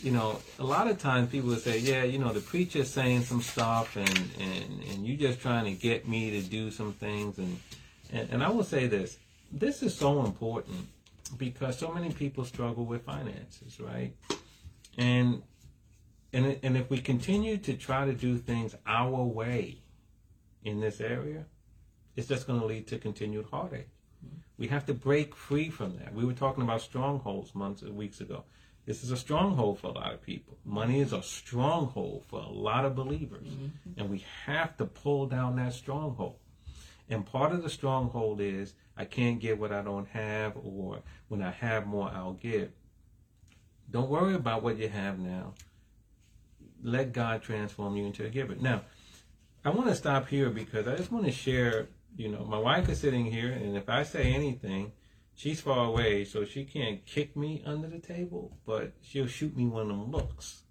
[0.01, 3.21] you know, a lot of times people would say, yeah, you know, the preacher's saying
[3.21, 7.37] some stuff and, and, and you just trying to get me to do some things.
[7.37, 7.59] And,
[8.11, 9.17] and, and I will say this,
[9.51, 10.87] this is so important
[11.37, 14.15] because so many people struggle with finances, right?
[14.97, 15.43] And,
[16.33, 19.77] and, and if we continue to try to do things our way
[20.63, 21.45] in this area,
[22.15, 23.89] it's just going to lead to continued heartache.
[24.57, 26.13] We have to break free from that.
[26.13, 28.43] We were talking about strongholds months and weeks ago.
[28.85, 30.57] This is a stronghold for a lot of people.
[30.65, 33.47] Money is a stronghold for a lot of believers.
[33.47, 33.99] Mm-hmm.
[33.99, 36.35] And we have to pull down that stronghold.
[37.09, 41.41] And part of the stronghold is I can't get what I don't have, or when
[41.41, 42.71] I have more, I'll give.
[43.89, 45.53] Don't worry about what you have now.
[46.83, 48.55] Let God transform you into a giver.
[48.55, 48.81] Now,
[49.63, 51.87] I want to stop here because I just want to share.
[52.15, 54.91] You know, my wife is sitting here, and if I say anything,
[55.33, 59.65] she's far away, so she can't kick me under the table, but she'll shoot me
[59.65, 60.63] one of them looks,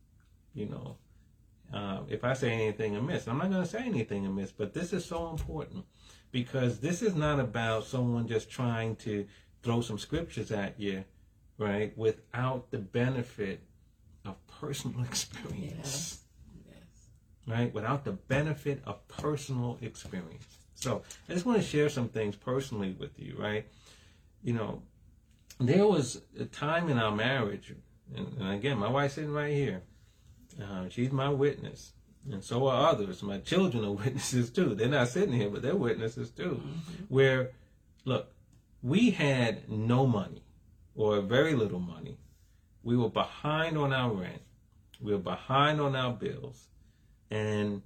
[0.55, 0.97] you know.
[1.73, 4.93] Uh, if I say anything amiss, I'm not going to say anything amiss, but this
[4.93, 5.85] is so important
[6.33, 9.27] because this is not about someone just trying to
[9.63, 11.05] throw some scriptures at you,
[11.59, 13.63] right, without the benefit
[14.25, 15.59] of personal experience.
[15.79, 16.19] Yes.
[16.67, 17.09] Yes.
[17.47, 17.73] Right?
[17.73, 20.60] Without the benefit of personal experience.
[20.81, 23.67] So I just want to share some things personally with you, right?
[24.43, 24.83] you know,
[25.59, 27.75] there was a time in our marriage,
[28.15, 29.83] and, and again, my wife's sitting right here.
[30.61, 31.93] Uh, she's my witness,
[32.31, 33.23] and so are others.
[33.23, 34.75] My children are witnesses too.
[34.75, 36.63] They're not sitting here, but they're witnesses too.
[36.63, 37.05] Mm-hmm.
[37.09, 37.51] Where,
[38.05, 38.33] look,
[38.83, 40.43] we had no money
[40.95, 42.17] or very little money.
[42.83, 44.43] We were behind on our rent.
[45.01, 46.69] We were behind on our bills.
[47.31, 47.83] And,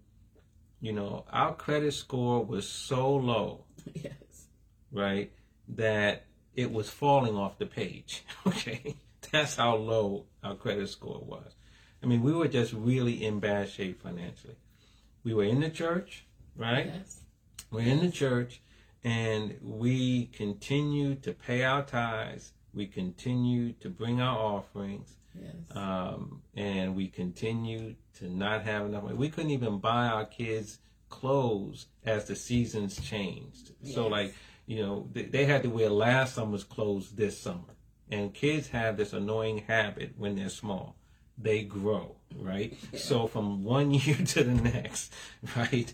[0.84, 3.64] you know, our credit score was so low.
[3.94, 4.46] Yes.
[4.92, 5.32] Right?
[5.68, 8.22] That it was falling off the page.
[8.46, 8.96] Okay,
[9.32, 11.54] that's how low our credit score was.
[12.02, 14.56] I mean, we were just really in bad shape financially.
[15.24, 16.86] we were in the church, right?
[16.86, 17.20] Yes.
[17.70, 18.60] We're in the church,
[19.02, 22.52] and we continue to pay our tithes.
[22.74, 25.54] We continue to bring our offerings, Yes.
[25.74, 29.16] um, and we continue to not have enough money.
[29.16, 33.72] We couldn't even buy our kids clothes as the seasons changed.
[33.84, 34.34] So, like,
[34.66, 37.74] you know, they, they had to wear last summer's clothes this summer.
[38.10, 40.96] And kids have this annoying habit when they're small.
[41.38, 42.76] They grow, right?
[42.96, 45.12] So from one year to the next,
[45.56, 45.92] right?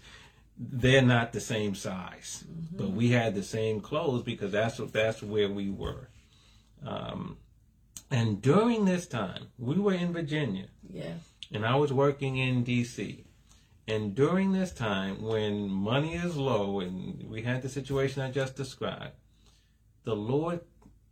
[0.58, 5.22] They're not the same size, but we had the same clothes because that's what that's
[5.22, 6.08] where we were.
[6.86, 7.38] Um,
[8.10, 11.29] and during this time, we were in Virginia, yes.
[11.52, 13.24] And I was working in D.C.
[13.88, 18.54] And during this time, when money is low and we had the situation I just
[18.54, 19.14] described,
[20.04, 20.60] the Lord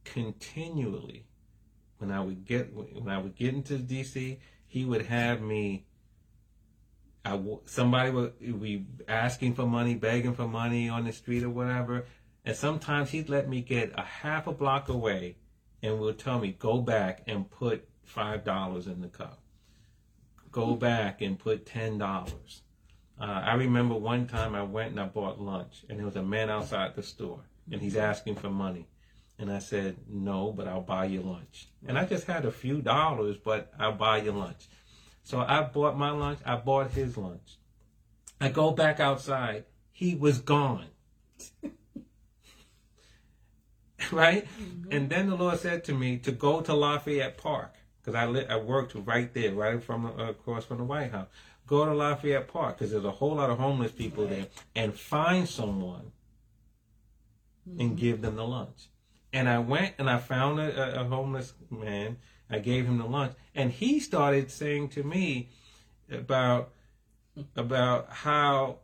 [0.05, 1.27] continually,
[1.99, 5.87] when I would get when I would get into D.C., He would have me.
[7.25, 12.07] I somebody would be asking for money, begging for money on the street or whatever,
[12.45, 15.37] and sometimes He'd let me get a half a block away,
[15.83, 19.41] and will tell me go back and put five dollars in the cup.
[20.59, 22.63] Go back and put ten dollars.
[23.21, 26.23] Uh, I remember one time I went and I bought lunch, and there was a
[26.25, 28.89] man outside the store, and he's asking for money.
[29.39, 31.69] And I said, No, but I'll buy you lunch.
[31.87, 34.67] And I just had a few dollars, but I'll buy you lunch.
[35.23, 37.59] So I bought my lunch, I bought his lunch.
[38.41, 40.87] I go back outside, he was gone.
[44.11, 44.45] right?
[44.91, 47.75] And then the Lord said to me to go to Lafayette Park,
[48.09, 51.29] because I, li- I worked right there, right from uh, across from the White House.
[51.67, 55.47] Go to Lafayette Park, because there's a whole lot of homeless people there, and find
[55.47, 56.13] someone
[57.79, 58.89] and give them the lunch.
[59.31, 62.17] And I went and I found a, a, a homeless man.
[62.49, 65.51] I gave him the lunch, and he started saying to me
[66.11, 66.71] about
[67.55, 68.79] about how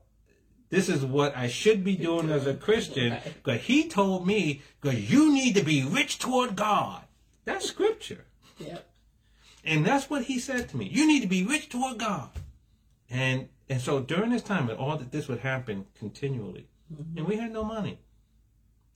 [0.68, 3.16] this is what I should be doing as a Christian.
[3.42, 7.04] Because he told me, because you need to be rich toward God.
[7.46, 8.26] That's scripture.
[8.58, 8.86] Yep.
[9.64, 10.86] And that's what he said to me.
[10.86, 12.30] You need to be rich toward God.
[13.08, 17.18] And and so during this time, and all that this would happen continually, mm-hmm.
[17.18, 17.98] and we had no money.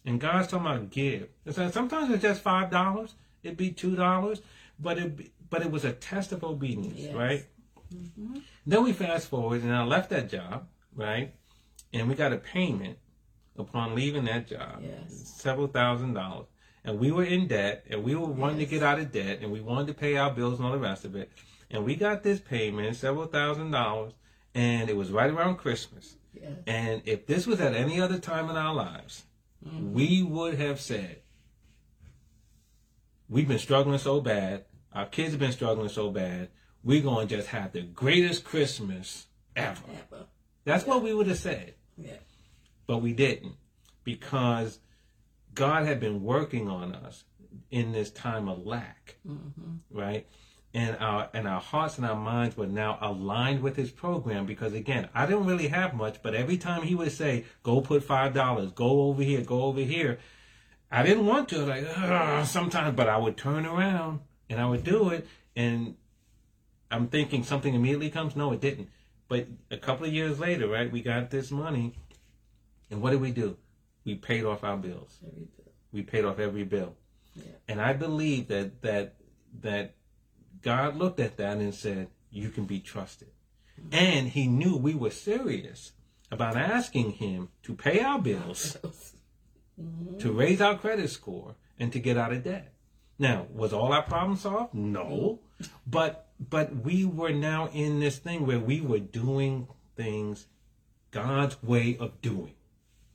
[0.05, 1.29] And God's talking about give.
[1.47, 3.15] And so sometimes it's just five dollars.
[3.43, 4.43] It'd be two dollars,
[4.79, 7.15] but it be, but it was a test of obedience, Yes.
[7.15, 7.47] right?
[7.95, 8.39] Mm-hmm.
[8.67, 11.33] Then we fast forward, and I left that job, right?
[11.93, 12.99] And we got a payment
[13.57, 15.33] upon leaving that job, Yes.
[15.37, 16.47] several thousand dollars.
[16.89, 18.71] And we were in debt, and we were wanting Yes.
[18.71, 20.79] to get out of debt, and we wanted to pay our bills and all the
[20.79, 21.31] rest of it.
[21.71, 24.15] And we got this payment, several thousand dollars,
[24.55, 26.17] and it was right around Christmas.
[26.33, 26.51] Yes.
[26.67, 29.25] And if this was at any other time in our lives,
[29.63, 29.93] mm.
[29.93, 31.21] we would have said,
[33.29, 34.65] We've been struggling so bad.
[34.95, 36.49] Our kids have been struggling so bad.
[36.83, 39.79] We're going to just have the greatest Christmas ever.
[40.11, 40.25] Ever.
[40.65, 41.75] That's what we would have said.
[41.99, 42.17] Yeah.
[42.87, 43.57] But we didn't
[44.05, 44.79] because
[45.59, 47.25] God had been working on us
[47.71, 49.77] in this time of lack, mm-hmm.
[49.91, 50.25] right?
[50.73, 54.73] And our and our hearts and our minds were now aligned with His program because
[54.73, 58.35] again, I didn't really have much, but every time He would say, "Go put five
[58.35, 60.21] dollars, go over here, go over here,"
[60.93, 65.11] I didn't want to, like sometimes, but I would turn around and I would do
[65.11, 65.97] it, and
[66.91, 68.37] I'm thinking something immediately comes.
[68.37, 68.91] No, it didn't.
[69.27, 71.95] But a couple of years later, right, we got this money,
[72.91, 73.57] and what did we do?
[74.09, 75.19] We paid off our bills.
[75.93, 76.95] We paid off every bill.
[77.37, 77.43] Yeah.
[77.69, 79.17] And I believe that that
[79.61, 79.97] that
[80.63, 83.29] God looked at that and said, "You can be trusted."
[83.79, 83.95] Mm-hmm.
[83.95, 85.93] And He knew we were serious
[86.31, 88.79] about asking Him to pay our bills,
[89.79, 90.17] mm-hmm.
[90.17, 92.73] to raise our credit score, and to get out of debt.
[93.19, 94.73] Now, was all our problems solved?
[94.73, 95.71] No, mm-hmm.
[95.87, 100.47] but but we were now in this thing where we were doing things
[101.11, 102.55] God's way of doing.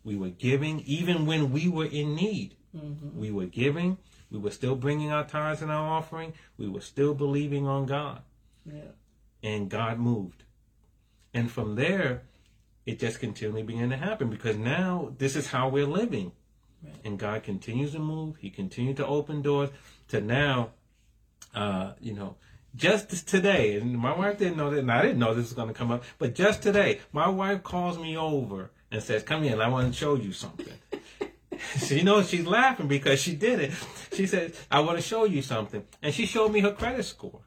[0.04, 2.56] We were giving even when we were in need.
[3.16, 3.98] We were giving.
[4.32, 6.34] We were still bringing our tithes and our offering.
[6.58, 8.22] We were still believing on God.
[8.66, 8.82] Yeah.
[9.44, 10.44] And God moved.
[11.34, 12.24] And from there,
[12.86, 16.32] it just continually began to happen because now this is how we're living.
[16.84, 16.96] Right.
[17.06, 18.38] And God continues to move.
[18.38, 19.70] He continued to open doors
[20.10, 20.72] to now,
[21.54, 22.36] uh, you know,
[22.76, 25.68] just today, and my wife didn't know that, and I didn't know this was going
[25.68, 29.54] to come up, but just today, my wife calls me over and says, Come here,
[29.54, 30.74] and I want to show you something.
[31.80, 33.72] she knows she's laughing because she did it.
[34.14, 35.84] She says, I want to show you something.
[36.02, 37.42] And she showed me her credit score.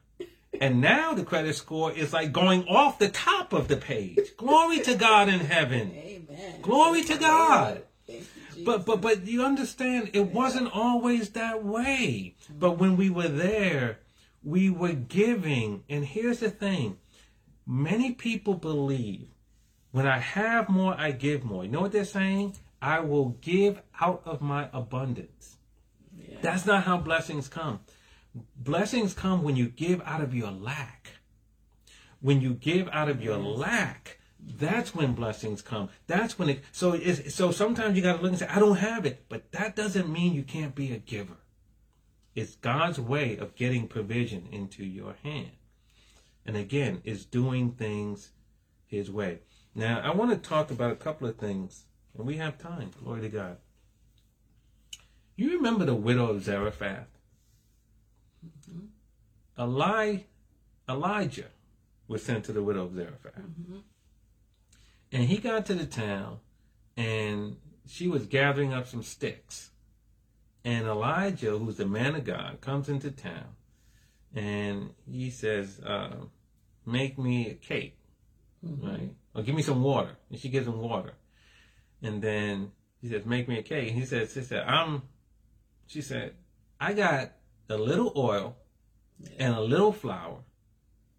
[0.59, 4.35] And now the credit score is like going off the top of the page.
[4.35, 5.91] Glory to God in heaven.
[5.93, 6.61] Amen.
[6.61, 7.83] Glory to God.
[8.07, 8.23] You,
[8.65, 12.35] But but but you understand it wasn't always that way.
[12.49, 13.99] But when we were there,
[14.43, 15.83] we were giving.
[15.87, 16.97] And here's the thing.
[17.65, 19.27] Many people believe
[19.91, 21.63] When I have more, I give more.
[21.63, 22.55] You know what they're saying?
[22.81, 25.57] I will give out of my abundance.
[26.17, 26.37] Yeah.
[26.41, 27.79] That's not how blessings come.
[28.55, 31.09] Blessings come when you give out of your lack.
[32.19, 35.89] When you give out of your lack, that's when blessings come.
[36.07, 36.63] That's when it.
[36.71, 39.51] So it's, so sometimes you got to look and say, I don't have it, but
[39.51, 41.37] that doesn't mean you can't be a giver.
[42.35, 45.51] It's God's way of getting provision into your hand.
[46.45, 48.31] And again, it's doing things
[48.85, 49.39] His way.
[49.77, 51.83] Now, I want to talk about a couple of things,
[52.17, 52.89] and we have time.
[53.03, 53.57] Glory to God.
[55.35, 57.05] You remember the widow of Zarephath?
[58.43, 59.61] Mm-hmm.
[59.61, 60.17] Eli,
[60.89, 61.51] Elijah
[62.07, 63.37] was sent to the widow of Zarephath.
[63.37, 63.77] Mm-hmm.
[65.11, 66.39] And he got to the town,
[66.97, 69.69] and she was gathering up some sticks.
[70.65, 73.55] And Elijah, who's the man of God, comes into town,
[74.33, 76.15] and he says, uh,
[76.83, 77.99] "Make me a cake,
[78.65, 78.87] mm-hmm.
[78.87, 79.11] right?
[79.37, 81.13] Or give me some water." And she gives him water,
[82.01, 85.03] and then he says, "Make me a cake." And he says, "She said, I'm,"
[85.85, 86.33] she said,
[86.79, 87.33] "I got
[87.69, 88.57] a little oil
[89.37, 90.43] and a little flour,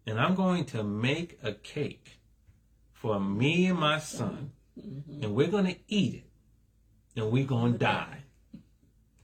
[0.05, 2.19] and I'm going to make a cake
[2.91, 5.23] for me and my son, mm-hmm.
[5.23, 6.29] and we're going to eat it,
[7.15, 7.97] and we're going to mm-hmm.
[7.97, 8.23] die."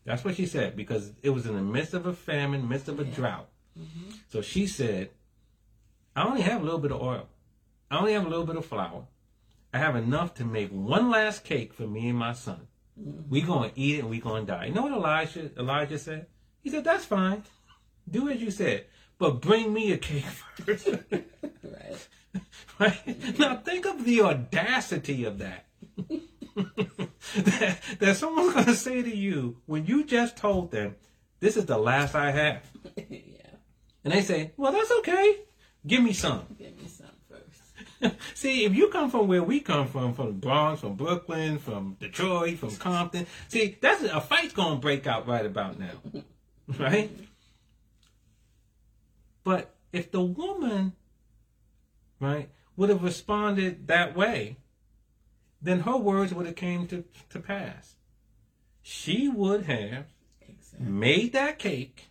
[0.05, 2.99] That's what she said because it was in the midst of a famine, midst of
[2.99, 3.49] a drought.
[3.77, 4.11] Mm-hmm.
[4.29, 5.09] So she said,
[6.15, 7.27] I only have a little bit of oil.
[7.95, 9.07] I only have a little bit of flour.
[9.73, 12.67] I have enough to make one last cake for me and my son.
[12.99, 13.29] Mm-hmm.
[13.29, 14.65] We're going to eat it and we're going to die.
[14.65, 16.25] You know what Elijah, Elijah said?
[16.61, 17.43] He said, That's fine.
[18.09, 18.87] Do as you said.
[19.17, 20.25] But bring me a cake
[20.55, 20.89] first.
[21.09, 22.07] Right.
[22.79, 23.39] right?
[23.39, 25.65] Now think of the audacity of that.
[27.35, 30.97] that, that someone's going to say to you when you just told them,
[31.39, 32.61] This is the last I have.
[32.97, 33.51] yeah.
[34.03, 35.37] And they say, Well, that's okay.
[35.87, 36.43] Give me some.
[36.57, 36.94] Give me some.
[38.33, 41.97] see, if you come from where we come from, from the Bronx, from Brooklyn, from
[41.99, 46.23] Detroit, from Compton, see, that's a fight's gonna break out right about now,
[46.79, 47.11] right?
[49.43, 50.93] But if the woman,
[52.19, 54.57] right, would have responded that way,
[55.61, 57.95] then her words would have came to, to pass.
[58.81, 60.05] She would have
[60.41, 60.87] Exactly.
[60.87, 62.09] made that cake.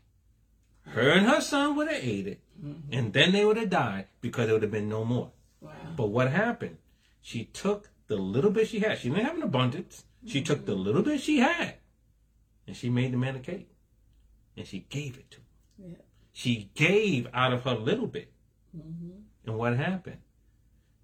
[0.86, 2.92] Her and her son would have ate it, mm-hmm.
[2.92, 5.30] and then they would have died because there would have been no more.
[5.64, 5.72] Wow.
[5.96, 6.76] But what happened?
[7.22, 8.98] She took the little bit she had.
[8.98, 10.04] She didn't have an abundance.
[10.26, 11.74] She took the little bit she had,
[12.66, 13.70] and she made the man a cake,
[14.56, 15.44] and she gave it to him.
[15.92, 16.02] Yeah.
[16.32, 18.32] She gave out of her little bit.
[18.76, 19.10] Mm-hmm.
[19.46, 20.18] And what happened?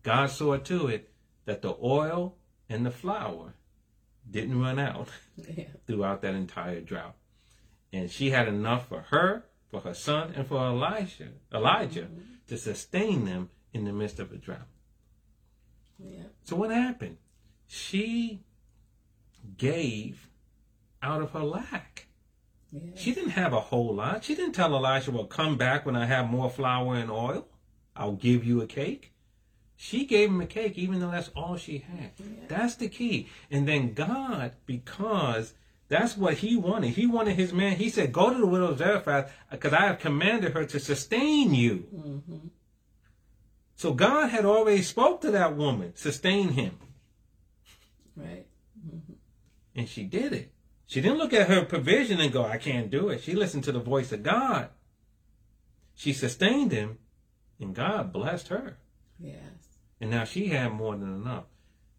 [0.03, 1.11] God saw to it
[1.45, 2.37] that the oil
[2.69, 3.55] and the flour
[4.31, 5.65] didn't run out Yeah.
[5.87, 7.17] throughout that entire drought.
[7.93, 12.21] And she had enough for her, for her son, and for Elijah, Elijah mm-hmm.
[12.47, 14.69] to sustain them in the midst of a drought.
[15.99, 16.25] Yeah.
[16.45, 17.19] So what happened?
[17.67, 18.43] She
[19.57, 20.29] gave
[21.03, 22.07] out of her lack.
[22.73, 22.93] Yeah.
[22.95, 24.25] She didn't have a whole lot.
[24.25, 27.49] She didn't tell Elisha, well, come back when I have more flour and oil.
[27.97, 29.13] I'll give you a cake.
[29.77, 32.13] She gave him a cake, even though that's all she had.
[32.49, 33.29] That's the key.
[33.51, 35.55] And then God, because
[35.89, 36.91] that's what he wanted.
[36.91, 37.77] He wanted his man.
[37.77, 41.55] He said, go to the widow of Zarephath, because I have commanded her to sustain
[41.55, 41.87] you.
[41.95, 42.49] Mm-hmm.
[43.81, 46.77] So God had already spoke to that woman, sustain him.
[48.15, 48.47] Right.
[48.79, 49.15] Mm-hmm.
[49.75, 50.53] And she did it.
[50.87, 53.23] She didn't look at her provision and go, I can't do it.
[53.23, 54.69] She listened to the voice of God.
[55.95, 56.99] She sustained him,
[57.59, 58.77] and God blessed her.
[59.19, 59.79] Yes.
[59.99, 61.45] And now she had more than enough.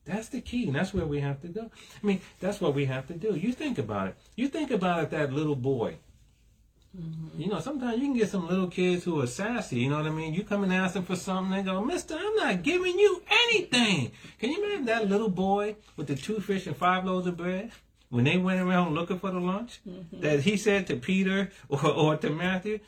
[0.05, 1.71] That's the key, and that's where we have to go.
[2.03, 3.33] I mean, that's what we have to do.
[3.35, 4.17] You think about it.
[4.35, 5.97] You think about it, that little boy.
[6.97, 7.41] Mm-hmm.
[7.41, 10.07] You know, sometimes you can get some little kids who are sassy, you know what
[10.07, 10.33] I mean?
[10.33, 14.11] You come and ask them for something, they go, Mister, I'm not giving you anything.
[14.39, 17.71] Can you imagine that little boy with the two fish and five loaves of bread?
[18.09, 20.19] When they went around looking for the lunch, mm-hmm.
[20.19, 22.79] that he said to Peter or, or to Matthew,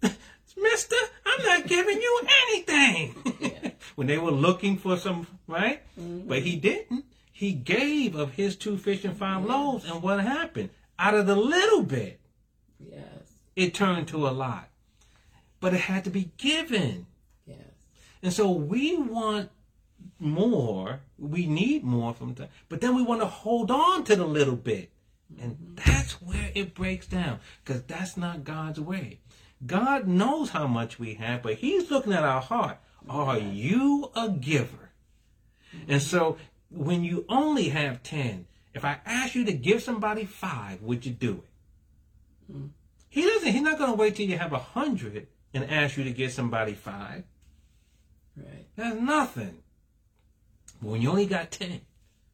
[0.02, 0.96] Mister,
[1.26, 3.74] I'm not giving you anything.
[3.96, 5.82] when they were looking for some, right?
[5.98, 6.26] Mm-hmm.
[6.26, 7.04] But he didn't.
[7.32, 10.70] He gave of his two fish and five loaves, and what happened?
[10.98, 12.19] Out of the little bit,
[12.80, 13.02] Yes.
[13.56, 14.68] it turned to a lot.
[15.60, 17.06] But it had to be given.
[17.46, 17.58] Yes.
[18.22, 19.50] And so we want
[20.18, 24.24] more, we need more from time, but then we want to hold on to the
[24.26, 24.90] little bit.
[25.40, 25.90] And mm-hmm.
[25.90, 29.20] that's where it breaks down because that's not God's way.
[29.66, 32.78] God knows how much we have, but He's looking at our heart.
[33.08, 34.90] Are you a giver?
[35.88, 36.38] And so
[36.70, 41.12] when you only have 10, if I ask you to give somebody five, would you
[41.12, 41.49] do it?
[42.50, 42.70] Mm.
[43.08, 46.04] He doesn't, he's not going to wait till you have a hundred and ask you
[46.04, 47.24] to get somebody five.
[48.36, 48.66] Right.
[48.76, 49.58] That's nothing.
[50.80, 51.80] But when you only got 10,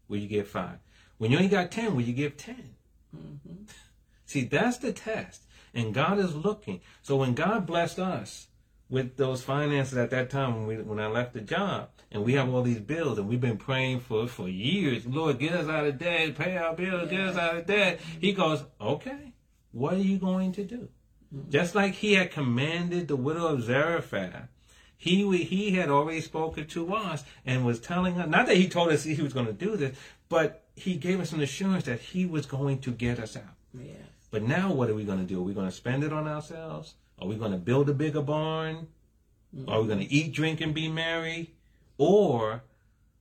[0.09, 0.79] will you give five?
[1.19, 2.75] When you only got 10, will you give 10?
[3.17, 3.63] Mm-hmm.
[4.27, 5.43] See, that's the test.
[5.73, 6.81] And God is looking.
[7.03, 8.49] So when God blessed us
[8.89, 12.35] with those finances at that time when we when I left the job and we
[12.35, 15.87] have all these bills and we've been praying for for years, Lord, get us out
[15.87, 18.01] of debt, pay our bills, get us out of debt.
[18.21, 19.33] He goes, Okay,
[19.77, 20.89] what are you going to do?
[21.51, 24.49] Just like he had commanded the widow of Zarephath,
[24.97, 28.89] he he had already spoken to us and was telling us not that he told
[28.91, 29.95] us he was going to do this,
[30.31, 33.55] but he gave us an assurance that he was going to get us out.
[33.75, 33.97] Yes.
[34.31, 35.41] But now what are we going to do?
[35.41, 36.95] Are we going to spend it on ourselves?
[37.21, 38.87] Are we going to build a bigger barn?
[39.69, 41.53] Are we going to eat, drink, and be merry?
[41.99, 42.63] Or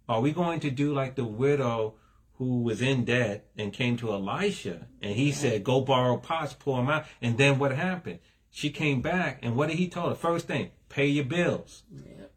[0.08, 1.96] are we going to do like the widow
[2.38, 6.78] who was in debt and came to Elisha and he said, Go borrow pots, pour
[6.78, 7.06] them out.
[7.22, 8.20] And then what happened?
[8.50, 10.16] She came back and what did he tell her?
[10.16, 11.84] First thing, pay your bills.
[11.92, 12.32] Yep.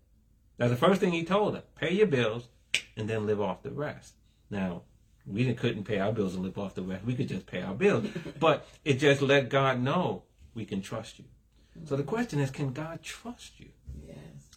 [0.57, 1.63] That's the first thing he told her.
[1.77, 2.49] Pay your bills
[2.97, 4.15] and then live off the rest.
[4.51, 4.83] Now,
[5.27, 7.05] we didn't, couldn't pay our bills and live off the rest.
[7.05, 8.07] We could just pay our bills.
[8.41, 10.25] but it just let God know
[10.55, 11.27] we can trust you.
[11.85, 12.11] So the mm-hmm.
[12.11, 13.69] question is, can God trust you?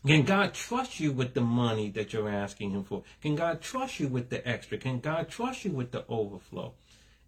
[0.06, 3.04] Can God trust you with the money that you're asking Him for?
[3.22, 4.78] Can God trust you with the extra?
[4.78, 6.74] Can God trust you with the overflow?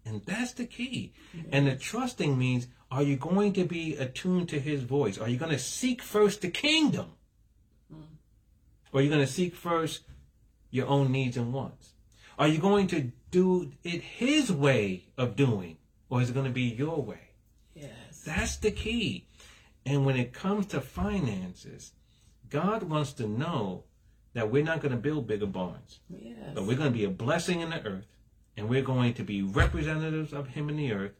[0.04, 1.12] And that's the key.
[1.36, 1.48] Mm-hmm.
[1.52, 5.18] And the trusting means are you going to be attuned to His voice?
[5.18, 7.12] Are you going to seek first the kingdom?
[7.92, 8.02] Mm.
[8.92, 10.02] Or are you going to seek first
[10.70, 11.90] your own needs and wants?
[12.38, 15.78] Are you going to do it His way of doing?
[16.10, 17.30] Or is it going to be your way?
[17.74, 18.22] Yes.
[18.26, 19.26] That's the key.
[19.86, 21.92] And when it comes to finances,
[22.54, 23.82] God wants to know
[24.32, 26.36] that we're not going to build bigger barns, Yes.
[26.54, 28.06] but we're going to be a blessing in the earth,
[28.56, 31.14] and we're going to be representatives of Him in the earth.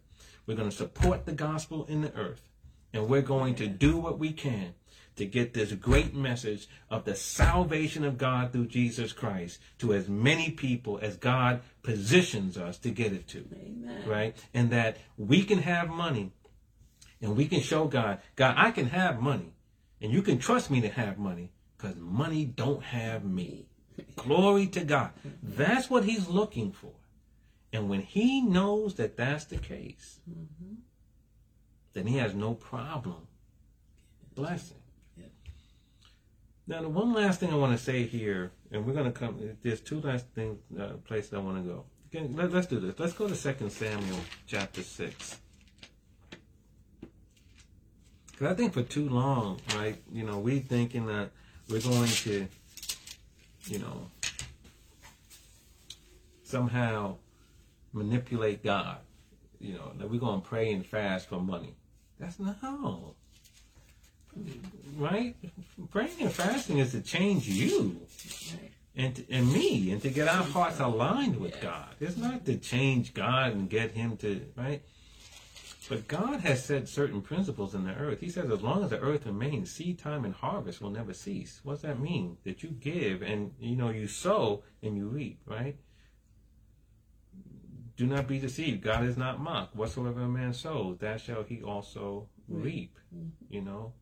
[0.46, 2.48] We're going to support the gospel in the earth,
[2.92, 4.74] and we're going to do what we can
[5.16, 10.08] to get this great message of the salvation of God through Jesus Christ to as
[10.08, 14.08] many people as God positions us to get it to Amen.
[14.08, 14.36] right?
[14.52, 16.30] And that we can have money
[17.20, 19.52] and we can show God, God, I can have money
[20.04, 23.64] and you can trust me to have money because money don't have me.
[24.16, 25.12] Glory to God.
[25.42, 26.92] That's what he's looking for.
[27.72, 30.20] And when he knows that that's the case,
[31.94, 33.28] then he has no problem
[34.34, 34.76] blessing.
[35.16, 35.24] Yeah.
[36.66, 39.56] Now, the one last thing I want to say here, and we're going to come,
[39.62, 41.84] there's two last things, uh, places I want to go.
[42.34, 42.98] Let, let's do this.
[42.98, 45.40] Let's go to 2 Samuel chapter 6.
[48.34, 51.30] Because I think for too long, right, you know, we thinking that
[51.68, 52.48] we're going to,
[53.66, 54.10] you know,
[56.42, 57.16] somehow
[57.92, 58.98] manipulate God.
[59.60, 61.76] You know, that we're going to pray and fast for money.
[62.18, 63.14] That's not no.
[64.96, 65.36] Right?
[65.92, 68.00] Praying and fasting is to change you
[68.96, 71.94] and to, and me and to get our hearts aligned with God.
[72.00, 74.82] It's not to change God and get Him to right.
[75.88, 78.20] But God has said certain principles in the earth.
[78.20, 81.60] He says, as long as the earth remains, seed time and harvest will never cease.
[81.62, 82.38] What does that mean?
[82.44, 85.76] That you give and you know you sow and you reap, right?
[87.96, 88.82] Do not be deceived.
[88.82, 89.76] God is not mocked.
[89.76, 92.98] Whatsoever a man sows, that shall he also reap.
[93.14, 93.28] Mm-hmm.
[93.50, 93.92] You know.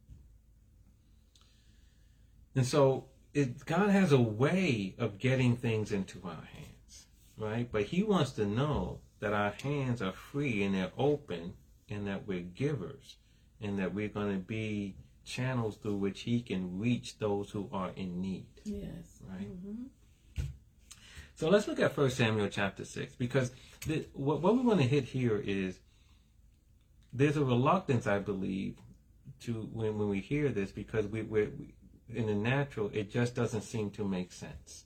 [2.55, 7.07] And so it, God has a way of getting things into our hands,
[7.37, 7.69] right?
[7.71, 11.55] But He wants to know that our hands are free and they're open
[11.93, 13.17] and that we're givers
[13.61, 17.91] and that we're going to be channels through which He can reach those who are
[17.95, 19.21] in need, Yes.
[19.29, 19.49] right?
[19.49, 20.43] Mm-hmm.
[21.35, 23.53] So let's look at 1 Samuel chapter 6 because
[23.87, 25.79] the, what, what we want to hit here is
[27.13, 28.77] there's a reluctance, I believe,
[29.43, 31.75] to when, when we hear this because we, we're, we,
[32.15, 34.85] in the natural, it just doesn't seem to make sense.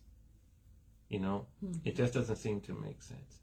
[1.09, 1.46] You know,
[1.84, 3.40] it just doesn't seem to make sense.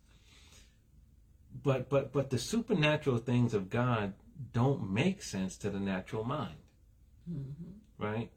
[1.61, 4.13] But but but the supernatural things of God
[4.51, 6.57] don't make sense to the natural mind,
[7.29, 8.03] mm-hmm.
[8.03, 8.31] right?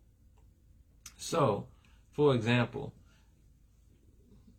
[1.16, 1.66] So,
[2.12, 2.92] for example,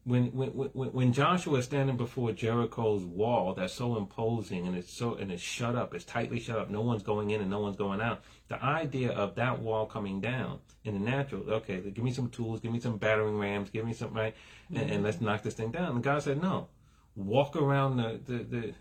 [0.08, 4.92] when when when when Joshua is standing before Jericho's wall that's so imposing and it's
[4.92, 7.60] so and it's shut up, it's tightly shut up, no one's going in and no
[7.60, 8.24] one's going out.
[8.48, 12.62] The idea of that wall coming down in the natural, okay, give me some tools,
[12.62, 14.34] give me some battering rams, give me some right,
[14.70, 15.04] and, and mm-hmm.
[15.04, 15.96] let's knock this thing down.
[15.96, 16.70] And God said, no,
[17.18, 18.74] walk around the the the,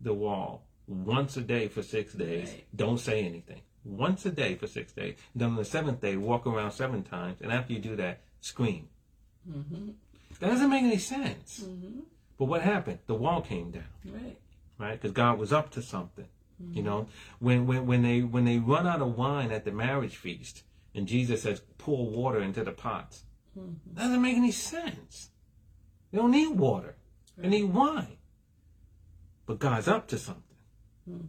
[0.00, 2.48] the wall once a day for six days.
[2.50, 2.64] Right.
[2.76, 3.62] Don't say anything.
[3.84, 5.16] Once a day for six days.
[5.34, 8.88] Then on the seventh day, walk around seven times, and after you do that, scream.
[9.50, 9.90] Mm-hmm.
[10.40, 11.64] That doesn't make any sense.
[11.66, 12.00] Mm-hmm.
[12.38, 12.98] But what happened?
[13.06, 14.38] The wall came down, Right.
[14.78, 14.92] right?
[14.92, 16.26] Because God was up to something.
[16.72, 17.06] You know,
[17.38, 21.06] when when when they when they run out of wine at the marriage feast, and
[21.06, 23.22] Jesus says, "Pour water into the pots,"
[23.94, 25.30] Doesn't make any sense.
[26.10, 26.96] They don't need water.
[27.38, 28.16] They need wine.
[29.46, 30.42] But God's up to something.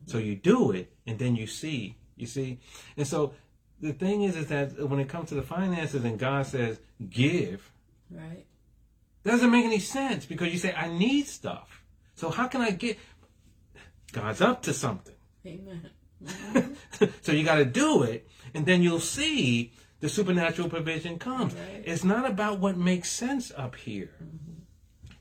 [0.07, 1.95] So you do it, and then you see.
[2.17, 2.59] You see,
[2.97, 3.33] and so
[3.79, 6.79] the thing is, is that when it comes to the finances, and God says
[7.09, 7.71] give,
[8.11, 8.45] Right.
[9.23, 11.85] doesn't make any sense because you say I need stuff.
[12.15, 12.97] So how can I get?
[14.11, 15.15] God's up to something.
[15.45, 15.89] Amen.
[17.21, 21.53] so you got to do it, and then you'll see the supernatural provision comes.
[21.53, 21.83] Right.
[21.85, 24.11] It's not about what makes sense up here.
[24.21, 24.48] Mm-hmm.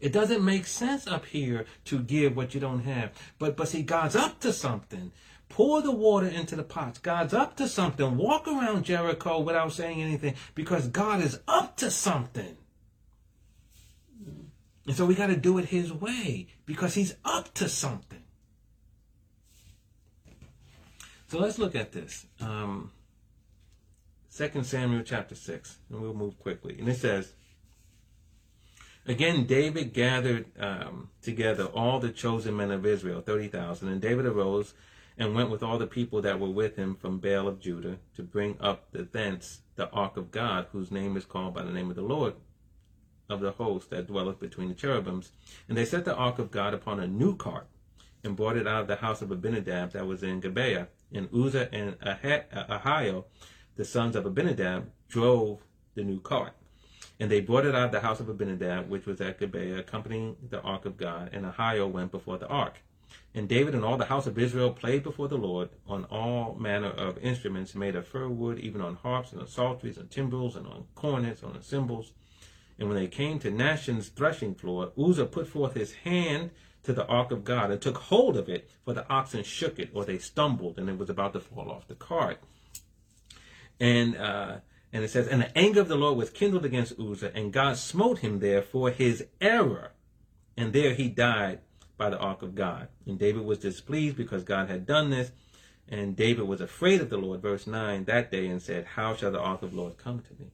[0.01, 3.13] It doesn't make sense up here to give what you don't have.
[3.39, 5.13] But but see, God's up to something.
[5.49, 6.99] Pour the water into the pots.
[6.99, 8.17] God's up to something.
[8.17, 12.57] Walk around Jericho without saying anything because God is up to something.
[14.87, 18.23] And so we got to do it His way because He's up to something.
[21.29, 22.27] So let's look at this.
[22.41, 22.91] Um,
[24.35, 26.79] 2 Samuel chapter 6, and we'll move quickly.
[26.79, 27.35] And it says,
[29.09, 33.89] Again, David gathered um, together all the chosen men of Israel, 30,000.
[33.89, 34.75] And David arose
[35.17, 38.23] and went with all the people that were with him from Baal of Judah to
[38.23, 41.89] bring up the thence the ark of God, whose name is called by the name
[41.89, 42.35] of the Lord
[43.31, 45.33] of the host that dwelleth between the cherubims.
[45.69, 47.67] And they set the ark of God upon a new cart
[48.23, 50.89] and brought it out of the house of Abinadab that was in Gibeah.
[51.15, 52.19] And Uzzah and Ah-
[52.79, 53.25] Ahio,
[53.77, 55.63] the sons of Abinadab, drove
[55.95, 56.58] the new cart.
[57.21, 60.37] And they brought it out of the house of Abinadab, which was at Gibeah, accompanying
[60.49, 61.31] the ark of God.
[61.33, 62.79] And Ahio went before the ark.
[63.35, 66.91] And David and all the house of Israel played before the Lord on all manner
[66.91, 70.67] of instruments made of fir wood, even on harps and on psalteries and timbrels and
[70.67, 72.13] on cornets, and on cymbals.
[72.79, 76.51] And when they came to Nashon's threshing floor, Uzzah put forth his hand
[76.85, 79.91] to the ark of God and took hold of it, for the oxen shook it,
[79.93, 82.39] or they stumbled, and it was about to fall off the cart.
[83.81, 84.57] And uh,
[84.93, 87.77] and it says, and the anger of the Lord was kindled against Uzzah, and God
[87.77, 89.93] smote him there for his error,
[90.57, 91.61] and there he died
[91.99, 92.89] by the ark of God.
[93.07, 95.31] And David was displeased because God had done this,
[95.89, 99.33] and David was afraid of the Lord, verse nine, that day, and said, How shall
[99.33, 100.51] the ark of the Lord come to me?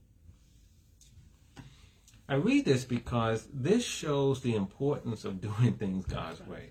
[2.29, 6.71] I read this because this shows the importance of doing things God's way,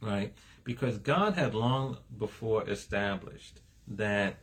[0.00, 0.34] Right.
[0.64, 4.36] Because God had long before established that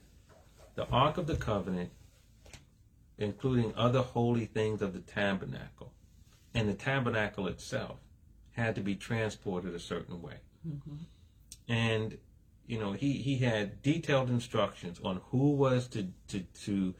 [0.75, 1.91] the Ark of the Covenant,
[3.17, 5.93] including other holy things of the tabernacle,
[6.53, 7.97] and the tabernacle itself,
[8.51, 10.37] had to be transported a certain way.
[10.67, 10.95] Mm-hmm.
[11.67, 12.17] And
[12.65, 16.93] you know, he, he had detailed instructions on who was to, to, to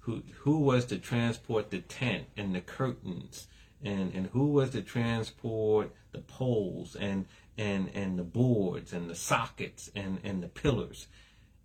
[0.00, 3.46] who who was to transport the tent and the curtains
[3.82, 7.26] and, and who was to transport the poles and
[7.58, 11.08] and and the boards and the sockets and, and the pillars.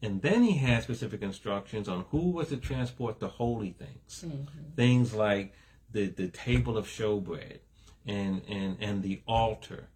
[0.04, 4.26] And then he had specific instructions on who was to transport the holy things.
[4.28, 4.74] Mm-hmm.
[4.76, 5.54] Things like
[5.94, 7.60] the, the table of showbread
[8.06, 9.88] and, and, and the altar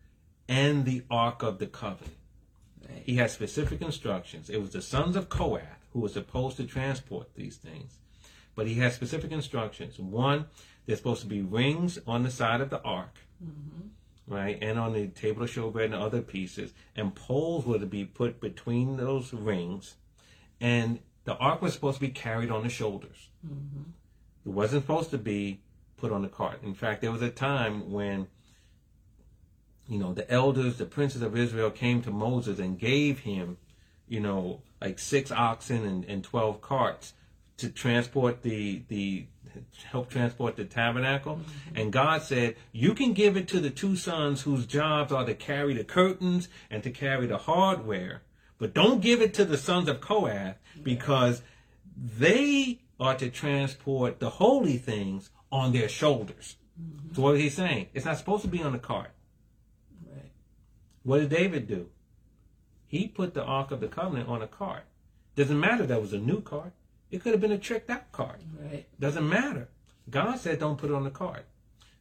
[0.48, 2.16] and the ark of the covenant.
[2.88, 3.04] Right.
[3.06, 4.50] He had specific instructions.
[4.50, 7.98] It was the sons of Kohath who were supposed to transport these things.
[8.56, 10.00] But he had specific instructions.
[10.00, 10.46] One,
[10.86, 13.90] there's supposed to be rings on the side of the ark, mm-hmm.
[14.28, 14.58] Right?
[14.62, 16.74] And on the table of showbread and other pieces.
[16.96, 19.96] And poles were to be put between those rings.
[20.60, 23.30] And the ark was supposed to be carried on the shoulders.
[23.46, 23.92] Mm-hmm.
[24.46, 25.62] It wasn't supposed to be
[25.98, 26.62] put on the cart.
[26.64, 28.28] In fact, there was a time when
[29.88, 33.58] you know, the elders, the princes of Israel came to Moses and gave him,
[34.08, 37.14] you know, like six oxen and, and 12 carts
[37.58, 39.26] to transport the, the,
[39.92, 41.40] help transport the tabernacle.
[41.76, 45.34] And God said, you can give it to the two sons whose jobs are to
[45.34, 48.22] carry the curtains and to carry the hardware,
[48.58, 51.42] but don't give it to the sons of Kohath because
[51.96, 56.56] they are to transport the holy things on their shoulders.
[57.14, 57.88] So what is he saying?
[57.94, 59.12] It's not supposed to be on the cart.
[60.06, 60.32] Right.
[61.04, 61.90] What did David do?
[62.88, 64.84] He put the Ark of the Covenant on a cart.
[65.36, 66.74] Doesn't matter that was a new cart.
[67.12, 68.42] It could have been a tricked out cart.
[68.60, 68.86] Right.
[69.00, 69.70] Doesn't matter.
[70.10, 71.46] God said don't put it on the cart.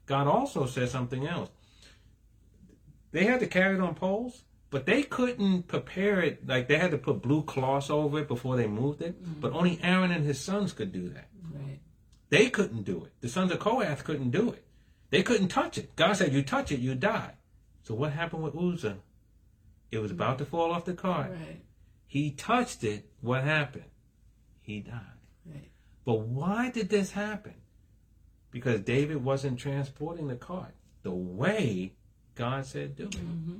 [0.06, 1.50] God also said something else.
[3.12, 6.90] They had to carry it on poles, but they couldn't prepare it like they had
[6.90, 9.20] to put blue cloths over it before they moved it.
[9.22, 9.40] Mm-hmm.
[9.40, 11.28] But only Aaron and his sons could do that.
[11.52, 11.80] Right.
[12.28, 13.12] They couldn't do it.
[13.20, 14.64] The sons of Kohath couldn't do it.
[15.10, 15.94] They couldn't touch it.
[15.96, 17.34] God said, You touch it, you die.
[17.84, 18.98] So what happened with Uzzah?
[19.92, 21.30] It was about to fall off the cart.
[21.30, 21.62] Right.
[22.06, 23.08] He touched it.
[23.20, 23.84] What happened?
[24.66, 25.00] He died.
[25.46, 25.70] Right.
[26.04, 27.54] But why did this happen?
[28.50, 31.92] Because David wasn't transporting the cart the way
[32.34, 33.10] God said do it.
[33.12, 33.58] Mm-hmm.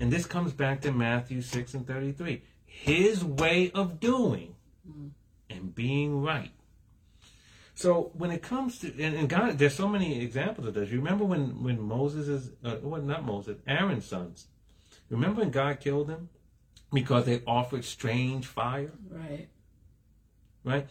[0.00, 2.42] And this comes back to Matthew 6 and 33.
[2.64, 4.54] His way of doing
[5.50, 6.52] and being right.
[7.74, 10.90] So when it comes to and, and God, there's so many examples of this.
[10.90, 14.46] You remember when when Moses is uh, well, not Moses, Aaron's sons.
[15.08, 16.28] Remember when God killed them
[16.92, 19.48] because they offered strange fire, Right.
[20.64, 20.86] Right?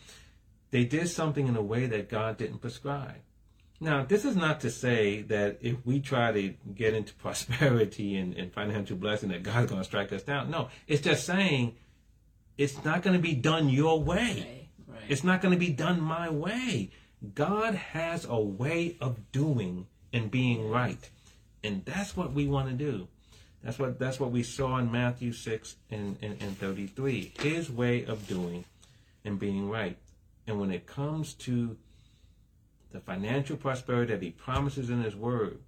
[0.72, 3.16] They did something in a way that God didn't prescribe.
[3.82, 8.36] Now, this is not to say that if we try to get into prosperity and,
[8.36, 10.52] and financial blessing that God's going to strike us down.
[10.52, 11.76] No, it's just saying
[12.58, 14.68] it's not going to be done your way.
[14.88, 14.96] Right.
[14.96, 15.04] Right.
[15.08, 16.92] It's not going to be done my way.
[17.36, 21.10] God has a way of doing and being right.
[21.64, 23.08] And that's what we want to do.
[23.64, 27.34] That's what that's what we saw in Matthew 6 and, and, and 33.
[27.40, 28.64] His way of doing
[29.30, 29.98] and being right.
[30.46, 31.78] And when it comes to
[32.92, 35.60] the financial prosperity that he promises in his word,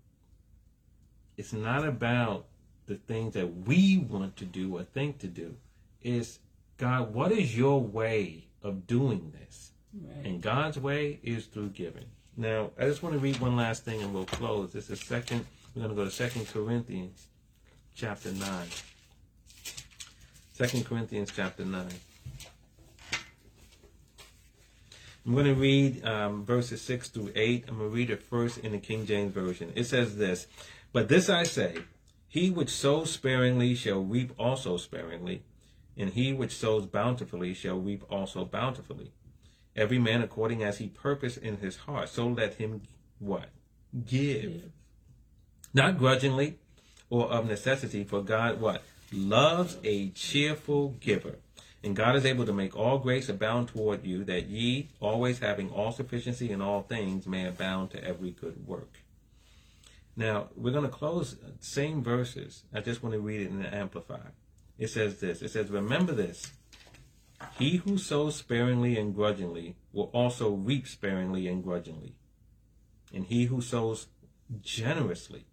[1.37, 2.47] it's not about
[2.87, 5.55] the things that we want to do or think to do.
[6.01, 6.39] It's
[6.77, 9.71] God, what is your way of doing this?
[9.93, 10.25] right.
[10.25, 12.05] And God's way is through giving.
[12.35, 14.73] Now, I just want to read one last thing and we'll close.
[14.73, 15.45] This is second,
[15.75, 17.27] we're going to go to Second Corinthians
[17.93, 18.67] chapter 9.
[20.57, 21.85] 2 Corinthians chapter 9.
[25.25, 27.65] I'm going to read um, verses 6 through 8.
[27.67, 29.71] I'm going to read it first in the King James Version.
[29.75, 30.47] It says this
[30.93, 31.77] But this I say,
[32.27, 35.43] he which sows sparingly shall reap also sparingly,
[35.95, 39.11] and he which sows bountifully shall reap also bountifully.
[39.75, 42.81] Every man according as he purpose in his heart, so let him
[43.19, 43.49] what?
[44.05, 44.41] Give.
[44.41, 44.71] Give.
[45.73, 46.57] Not grudgingly
[47.09, 48.83] or of necessity, for God what?
[49.13, 51.35] Loves a cheerful giver.
[51.83, 55.71] And God is able to make all grace abound toward you, that ye, always having
[55.71, 58.99] all sufficiency in all things, may abound to every good work.
[60.15, 62.63] Now, we're going to close uh, same verses.
[62.73, 64.33] I just want to read it in the Amplified.
[64.77, 65.41] It says this.
[65.41, 66.51] It says, Remember this.
[67.57, 72.13] He who sows sparingly and grudgingly will also reap sparingly and grudgingly.
[73.13, 74.07] And he who sows
[74.61, 75.45] generously,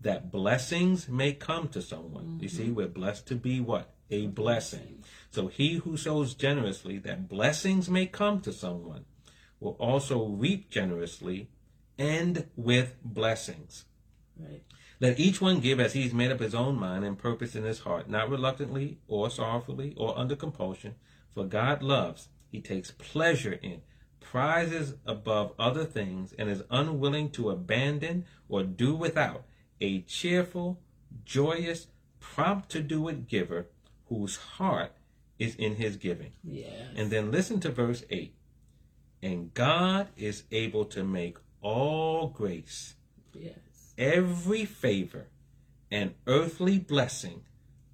[0.00, 2.38] that blessings may come to someone.
[2.40, 2.74] You see, mm-hmm.
[2.74, 3.92] we're blessed to be what?
[4.10, 5.04] A blessing.
[5.30, 9.04] So he who sows generously, that blessings may come to someone,
[9.60, 11.48] will also reap generously
[11.98, 13.84] and with blessings.
[14.38, 14.62] Right.
[15.00, 17.80] Let each one give as he's made up his own mind and purpose in his
[17.80, 20.94] heart, not reluctantly or sorrowfully or under compulsion,
[21.34, 23.82] for God loves, he takes pleasure in,
[24.20, 29.44] prizes above other things, and is unwilling to abandon or do without
[29.80, 30.80] a cheerful,
[31.24, 31.88] joyous,
[32.18, 33.66] prompt to do it giver
[34.08, 34.92] whose heart
[35.38, 36.32] is in his giving.
[36.42, 36.70] Yes.
[36.96, 38.34] And then listen to verse 8.
[39.22, 42.94] And God is able to make all grace,
[43.32, 43.56] yes.
[43.98, 45.26] every favor,
[45.90, 47.42] and earthly blessing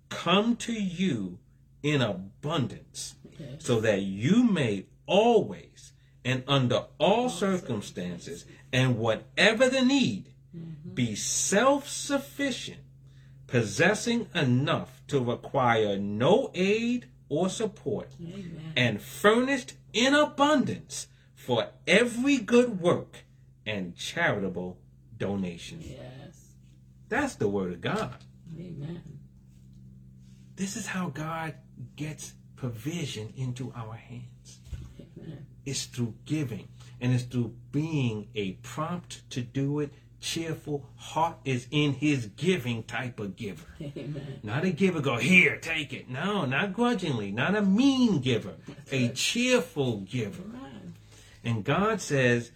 [0.09, 1.39] come to you
[1.83, 3.65] in abundance, Yes.
[3.65, 5.93] so that you may always
[6.25, 10.95] and under all circumstances and whatever the need mm-hmm.
[10.95, 12.81] be self sufficient,
[13.47, 18.73] possessing enough to require no aid or support, Amen.
[18.75, 23.25] and furnished in abundance for every good work
[23.67, 24.79] and charitable
[25.19, 25.81] donation.
[25.83, 26.55] Yes.
[27.11, 28.17] That's the word of God.
[28.59, 29.03] Amen.
[30.57, 31.57] This is how God
[31.95, 34.61] gets provision into our hands.
[34.99, 35.45] Amen.
[35.67, 36.69] It's through giving,
[37.03, 39.93] and it's through being a prompt to do it,
[40.23, 43.67] cheerful heart is in his giving type of giver.
[43.81, 44.41] Amen.
[44.43, 46.09] Not a giver go, here, take it.
[46.09, 48.55] No, not grudgingly, not a mean giver,
[48.91, 50.43] a cheerful giver.
[50.43, 50.95] Amen.
[51.45, 52.53] And God says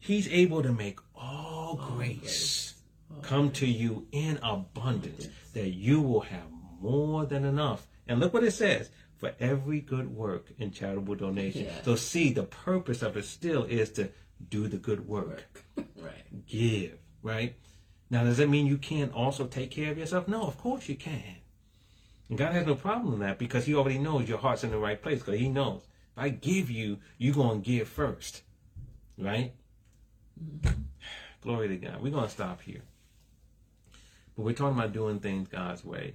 [0.00, 2.74] he's able to make all grace
[3.22, 7.86] come to you in abundance, that you will have more than enough.
[8.06, 11.64] And look what it says for every good work and charitable donation.
[11.64, 11.82] Yeah.
[11.84, 14.10] So, see, the purpose of it still is to
[14.48, 16.46] do the good work, Right.
[16.46, 17.54] give, right?
[18.10, 20.28] Now, does that mean you can't also take care of yourself?
[20.28, 21.36] No, of course you can.
[22.28, 24.78] And God has no problem with that because He already knows your heart's in the
[24.78, 25.82] right place because He knows
[26.16, 28.42] if I give you, you're going to give first,
[29.18, 29.52] right?
[31.42, 32.02] Glory to God.
[32.02, 32.82] We're going to stop here.
[34.36, 36.14] But we're talking about doing things God's way.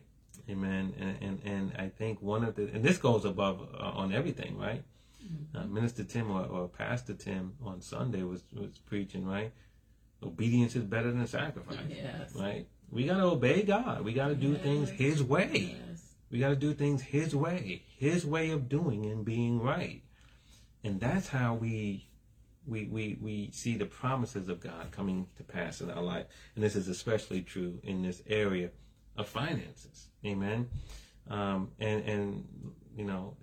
[0.50, 0.94] Amen.
[1.00, 4.58] And, and, and I think one of the, and this goes above uh, on everything,
[4.58, 4.84] right?
[5.56, 9.52] Uh, Minister Tim or, or Pastor Tim on Sunday was, was preaching, right?
[10.22, 12.34] Obedience is better than sacrifice, Yes.
[12.36, 12.68] right?
[12.92, 14.04] We got to obey God.
[14.04, 15.78] We got to do things His way.
[15.90, 16.14] Yes.
[16.32, 20.02] We got to do things His way, His way of doing and being right,
[20.84, 22.08] and that's how we
[22.66, 26.26] we we we see the promises of God coming to pass in our life.
[26.56, 28.72] And this is especially true in this area
[29.18, 30.08] of finances.
[30.26, 30.70] Amen.
[31.30, 32.46] Um, and and
[32.98, 33.36] you know,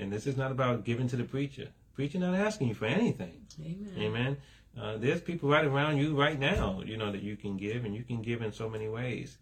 [0.00, 1.68] and this is not about giving to the preacher.
[1.94, 3.46] Preacher not asking you for anything.
[3.60, 3.94] Amen.
[3.98, 4.36] Amen.
[4.80, 7.94] Uh, there's people right around you right now, you know, that you can give, and
[7.94, 9.36] you can give in so many ways.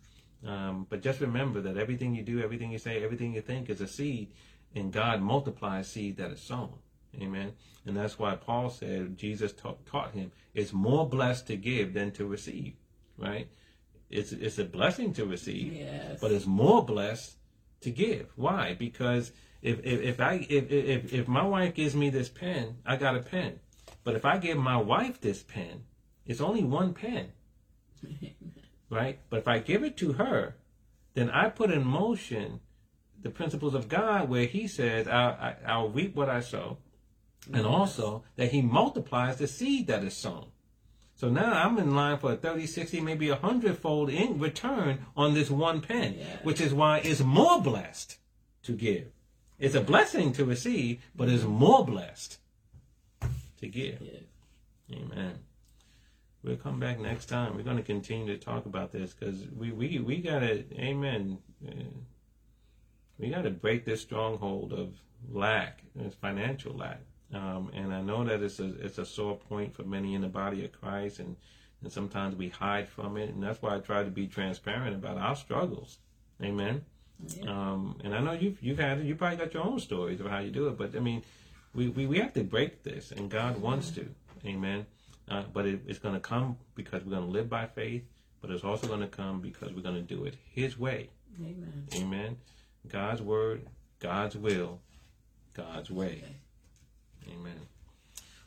[0.47, 3.81] Um, but just remember that everything you do, everything you say, everything you think is
[3.81, 4.33] a seed,
[4.75, 6.75] and God multiplies seed that is sown.
[7.21, 7.53] Amen.
[7.87, 12.11] And that's why Paul said, Jesus taught, taught him, it's more blessed to give than
[12.13, 12.75] to receive,
[13.17, 13.49] right?
[14.11, 16.19] It's, it's a blessing to receive, Yes.
[16.21, 17.37] but it's more blessed
[17.83, 18.33] to give.
[18.37, 18.75] Why?
[18.79, 19.33] Because
[19.63, 23.17] if, if, if I if, if if my wife gives me this pen, I got
[23.17, 23.61] a pen.
[24.05, 25.85] But if I give my wife this pen,
[26.27, 27.33] it's only one pen,
[28.91, 29.19] right?
[29.31, 30.57] But if I give it to her,
[31.15, 32.61] then I put in motion
[33.21, 36.79] the principles of God, where He says, "I'll, I- I'll reap what I sow,"
[37.53, 40.47] and also that He multiplies the seed that is sown.
[41.17, 45.35] So now I'm in line for a 30, 60, maybe a hundredfold in return on
[45.35, 46.45] this one pen, Yes.
[46.45, 48.19] which is why it's more blessed
[48.63, 49.09] to give.
[49.59, 52.39] It's a blessing to receive, but it's more blessed
[53.61, 54.01] to give.
[54.01, 54.23] Yes.
[54.93, 55.39] Amen.
[56.43, 57.57] We'll come back next time.
[57.57, 61.39] We're going to continue to talk about this because we, we, we got to, amen.
[61.67, 61.73] Uh,
[63.19, 64.95] we got to break this stronghold of
[65.33, 67.01] lack, it's financial lack.
[67.35, 70.29] Um, and I know that it's a, it's a sore point for many in the
[70.29, 71.37] body of Christ, and,
[71.83, 73.31] and sometimes we hide from it.
[73.31, 75.99] And that's why I try to be transparent about our struggles.
[76.43, 76.85] Amen.
[77.27, 77.51] Yeah.
[77.51, 79.05] Um, and I know you've you've had.
[79.05, 80.79] You probably got your own stories of how you do it.
[80.79, 81.23] But I mean,
[81.75, 84.09] we we, we have to break this, and God wants to.
[84.47, 84.87] Amen.
[85.29, 88.05] Uh, but it, it's going to come because we're going to live by faith.
[88.41, 91.11] But it's also going to come because we're going to do it His way.
[91.41, 91.87] Amen.
[91.95, 92.37] Amen.
[92.89, 93.67] God's word,
[94.01, 94.81] God's will,
[95.55, 96.23] God's way.
[97.29, 97.61] Amen.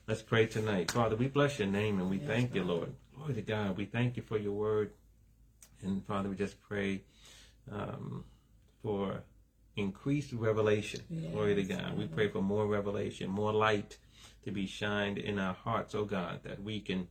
[0.08, 0.92] Let's pray tonight.
[0.92, 2.74] Father, we bless your name and we Yes, thank you, Father.
[2.74, 2.94] Lord.
[3.16, 3.78] Glory to God.
[3.78, 4.92] We thank you for your word.
[5.84, 7.02] And Father, we just pray
[7.72, 8.24] um,
[8.82, 9.24] for
[9.76, 11.02] increased revelation.
[11.32, 11.98] Glory to God.
[11.98, 13.98] We pray for more revelation, more light
[14.44, 17.08] to be shined in our hearts, oh God, that we can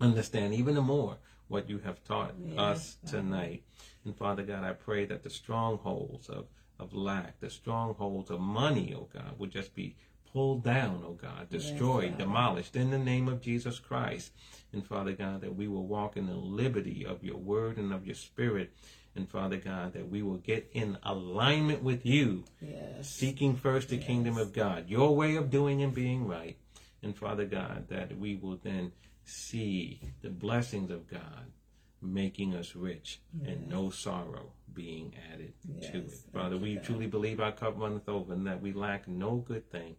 [0.00, 1.16] understand even more
[1.48, 3.18] what you have taught Yes, us Father.
[3.18, 3.62] tonight.
[4.04, 6.46] And Father God, I pray that the strongholds of,
[6.78, 9.96] of lack, the strongholds of money, oh God, would just be
[10.32, 12.24] pulled down, oh God, destroyed, Father.
[12.24, 14.30] demolished in the name of Jesus Christ.
[14.72, 18.06] And Father God, that we will walk in the liberty of your word and of
[18.06, 18.72] your spirit.
[19.20, 23.06] And Father God, that we will get in alignment with you Yes.
[23.10, 26.56] seeking first the kingdom of God, your way of doing and being right.
[27.02, 28.92] And Father God, that we will then
[29.24, 31.52] see the blessings of God
[32.00, 35.52] making us rich and no sorrow being added
[35.82, 36.12] to it.
[36.32, 36.84] Father, we God.
[36.84, 39.96] truly believe our cup runneth over and that we lack no good thing.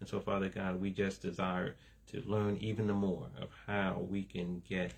[0.00, 1.76] And so, Father God, we just desire
[2.10, 4.92] to learn even the more of how we can get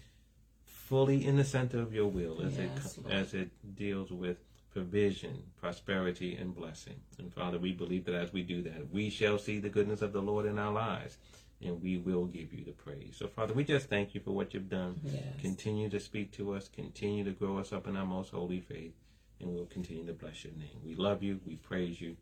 [0.86, 3.12] fully in the center of your will as Yes, it Lord.
[3.14, 4.36] as it deals with
[4.72, 7.00] provision, prosperity, and blessing.
[7.18, 10.12] And Father, we believe that as we do that, we shall see the goodness of
[10.12, 11.16] the Lord in our lives,
[11.62, 13.16] and we will give you the praise.
[13.18, 15.00] So, Father, we just thank you for what you've done.
[15.02, 15.22] Yes.
[15.40, 18.92] Continue to speak to us, continue to grow us up in our most holy faith,
[19.40, 20.78] and we'll continue to bless your name.
[20.84, 22.16] We love you, we praise you,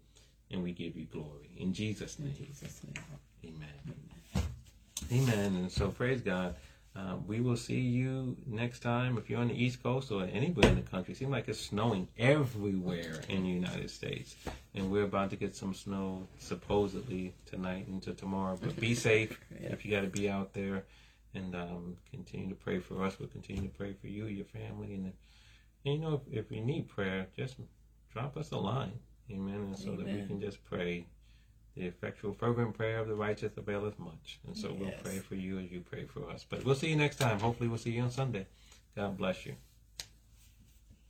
[0.50, 1.50] and we give you glory.
[1.58, 3.04] In Jesus' In Jesus' name.
[3.44, 4.48] amen.
[5.12, 5.56] Amen.
[5.56, 6.54] And so, praise God.
[6.96, 10.68] Uh, we will see you next time if you're on the East Coast or anywhere
[10.68, 11.12] in the country.
[11.12, 14.36] It seems like it's snowing everywhere in the United States.
[14.76, 18.56] And we're about to get some snow supposedly tonight into tomorrow.
[18.60, 19.70] But be safe Yeah.
[19.72, 20.84] if you got to be out there.
[21.34, 23.18] And um, continue to pray for us.
[23.18, 24.94] We'll continue to pray for you, your family.
[24.94, 25.06] And,
[25.84, 27.56] and you know, if, if you need prayer, just
[28.12, 28.92] drop us a line.
[29.32, 29.54] Amen.
[29.56, 31.06] And so that we can just pray.
[31.76, 34.38] The effectual, fervent prayer of the righteous availeth much.
[34.46, 36.44] And so we'll pray for you as you pray for us.
[36.48, 37.40] But we'll see you next time.
[37.40, 38.46] Hopefully, we'll see you on Sunday.
[38.94, 39.54] God bless you.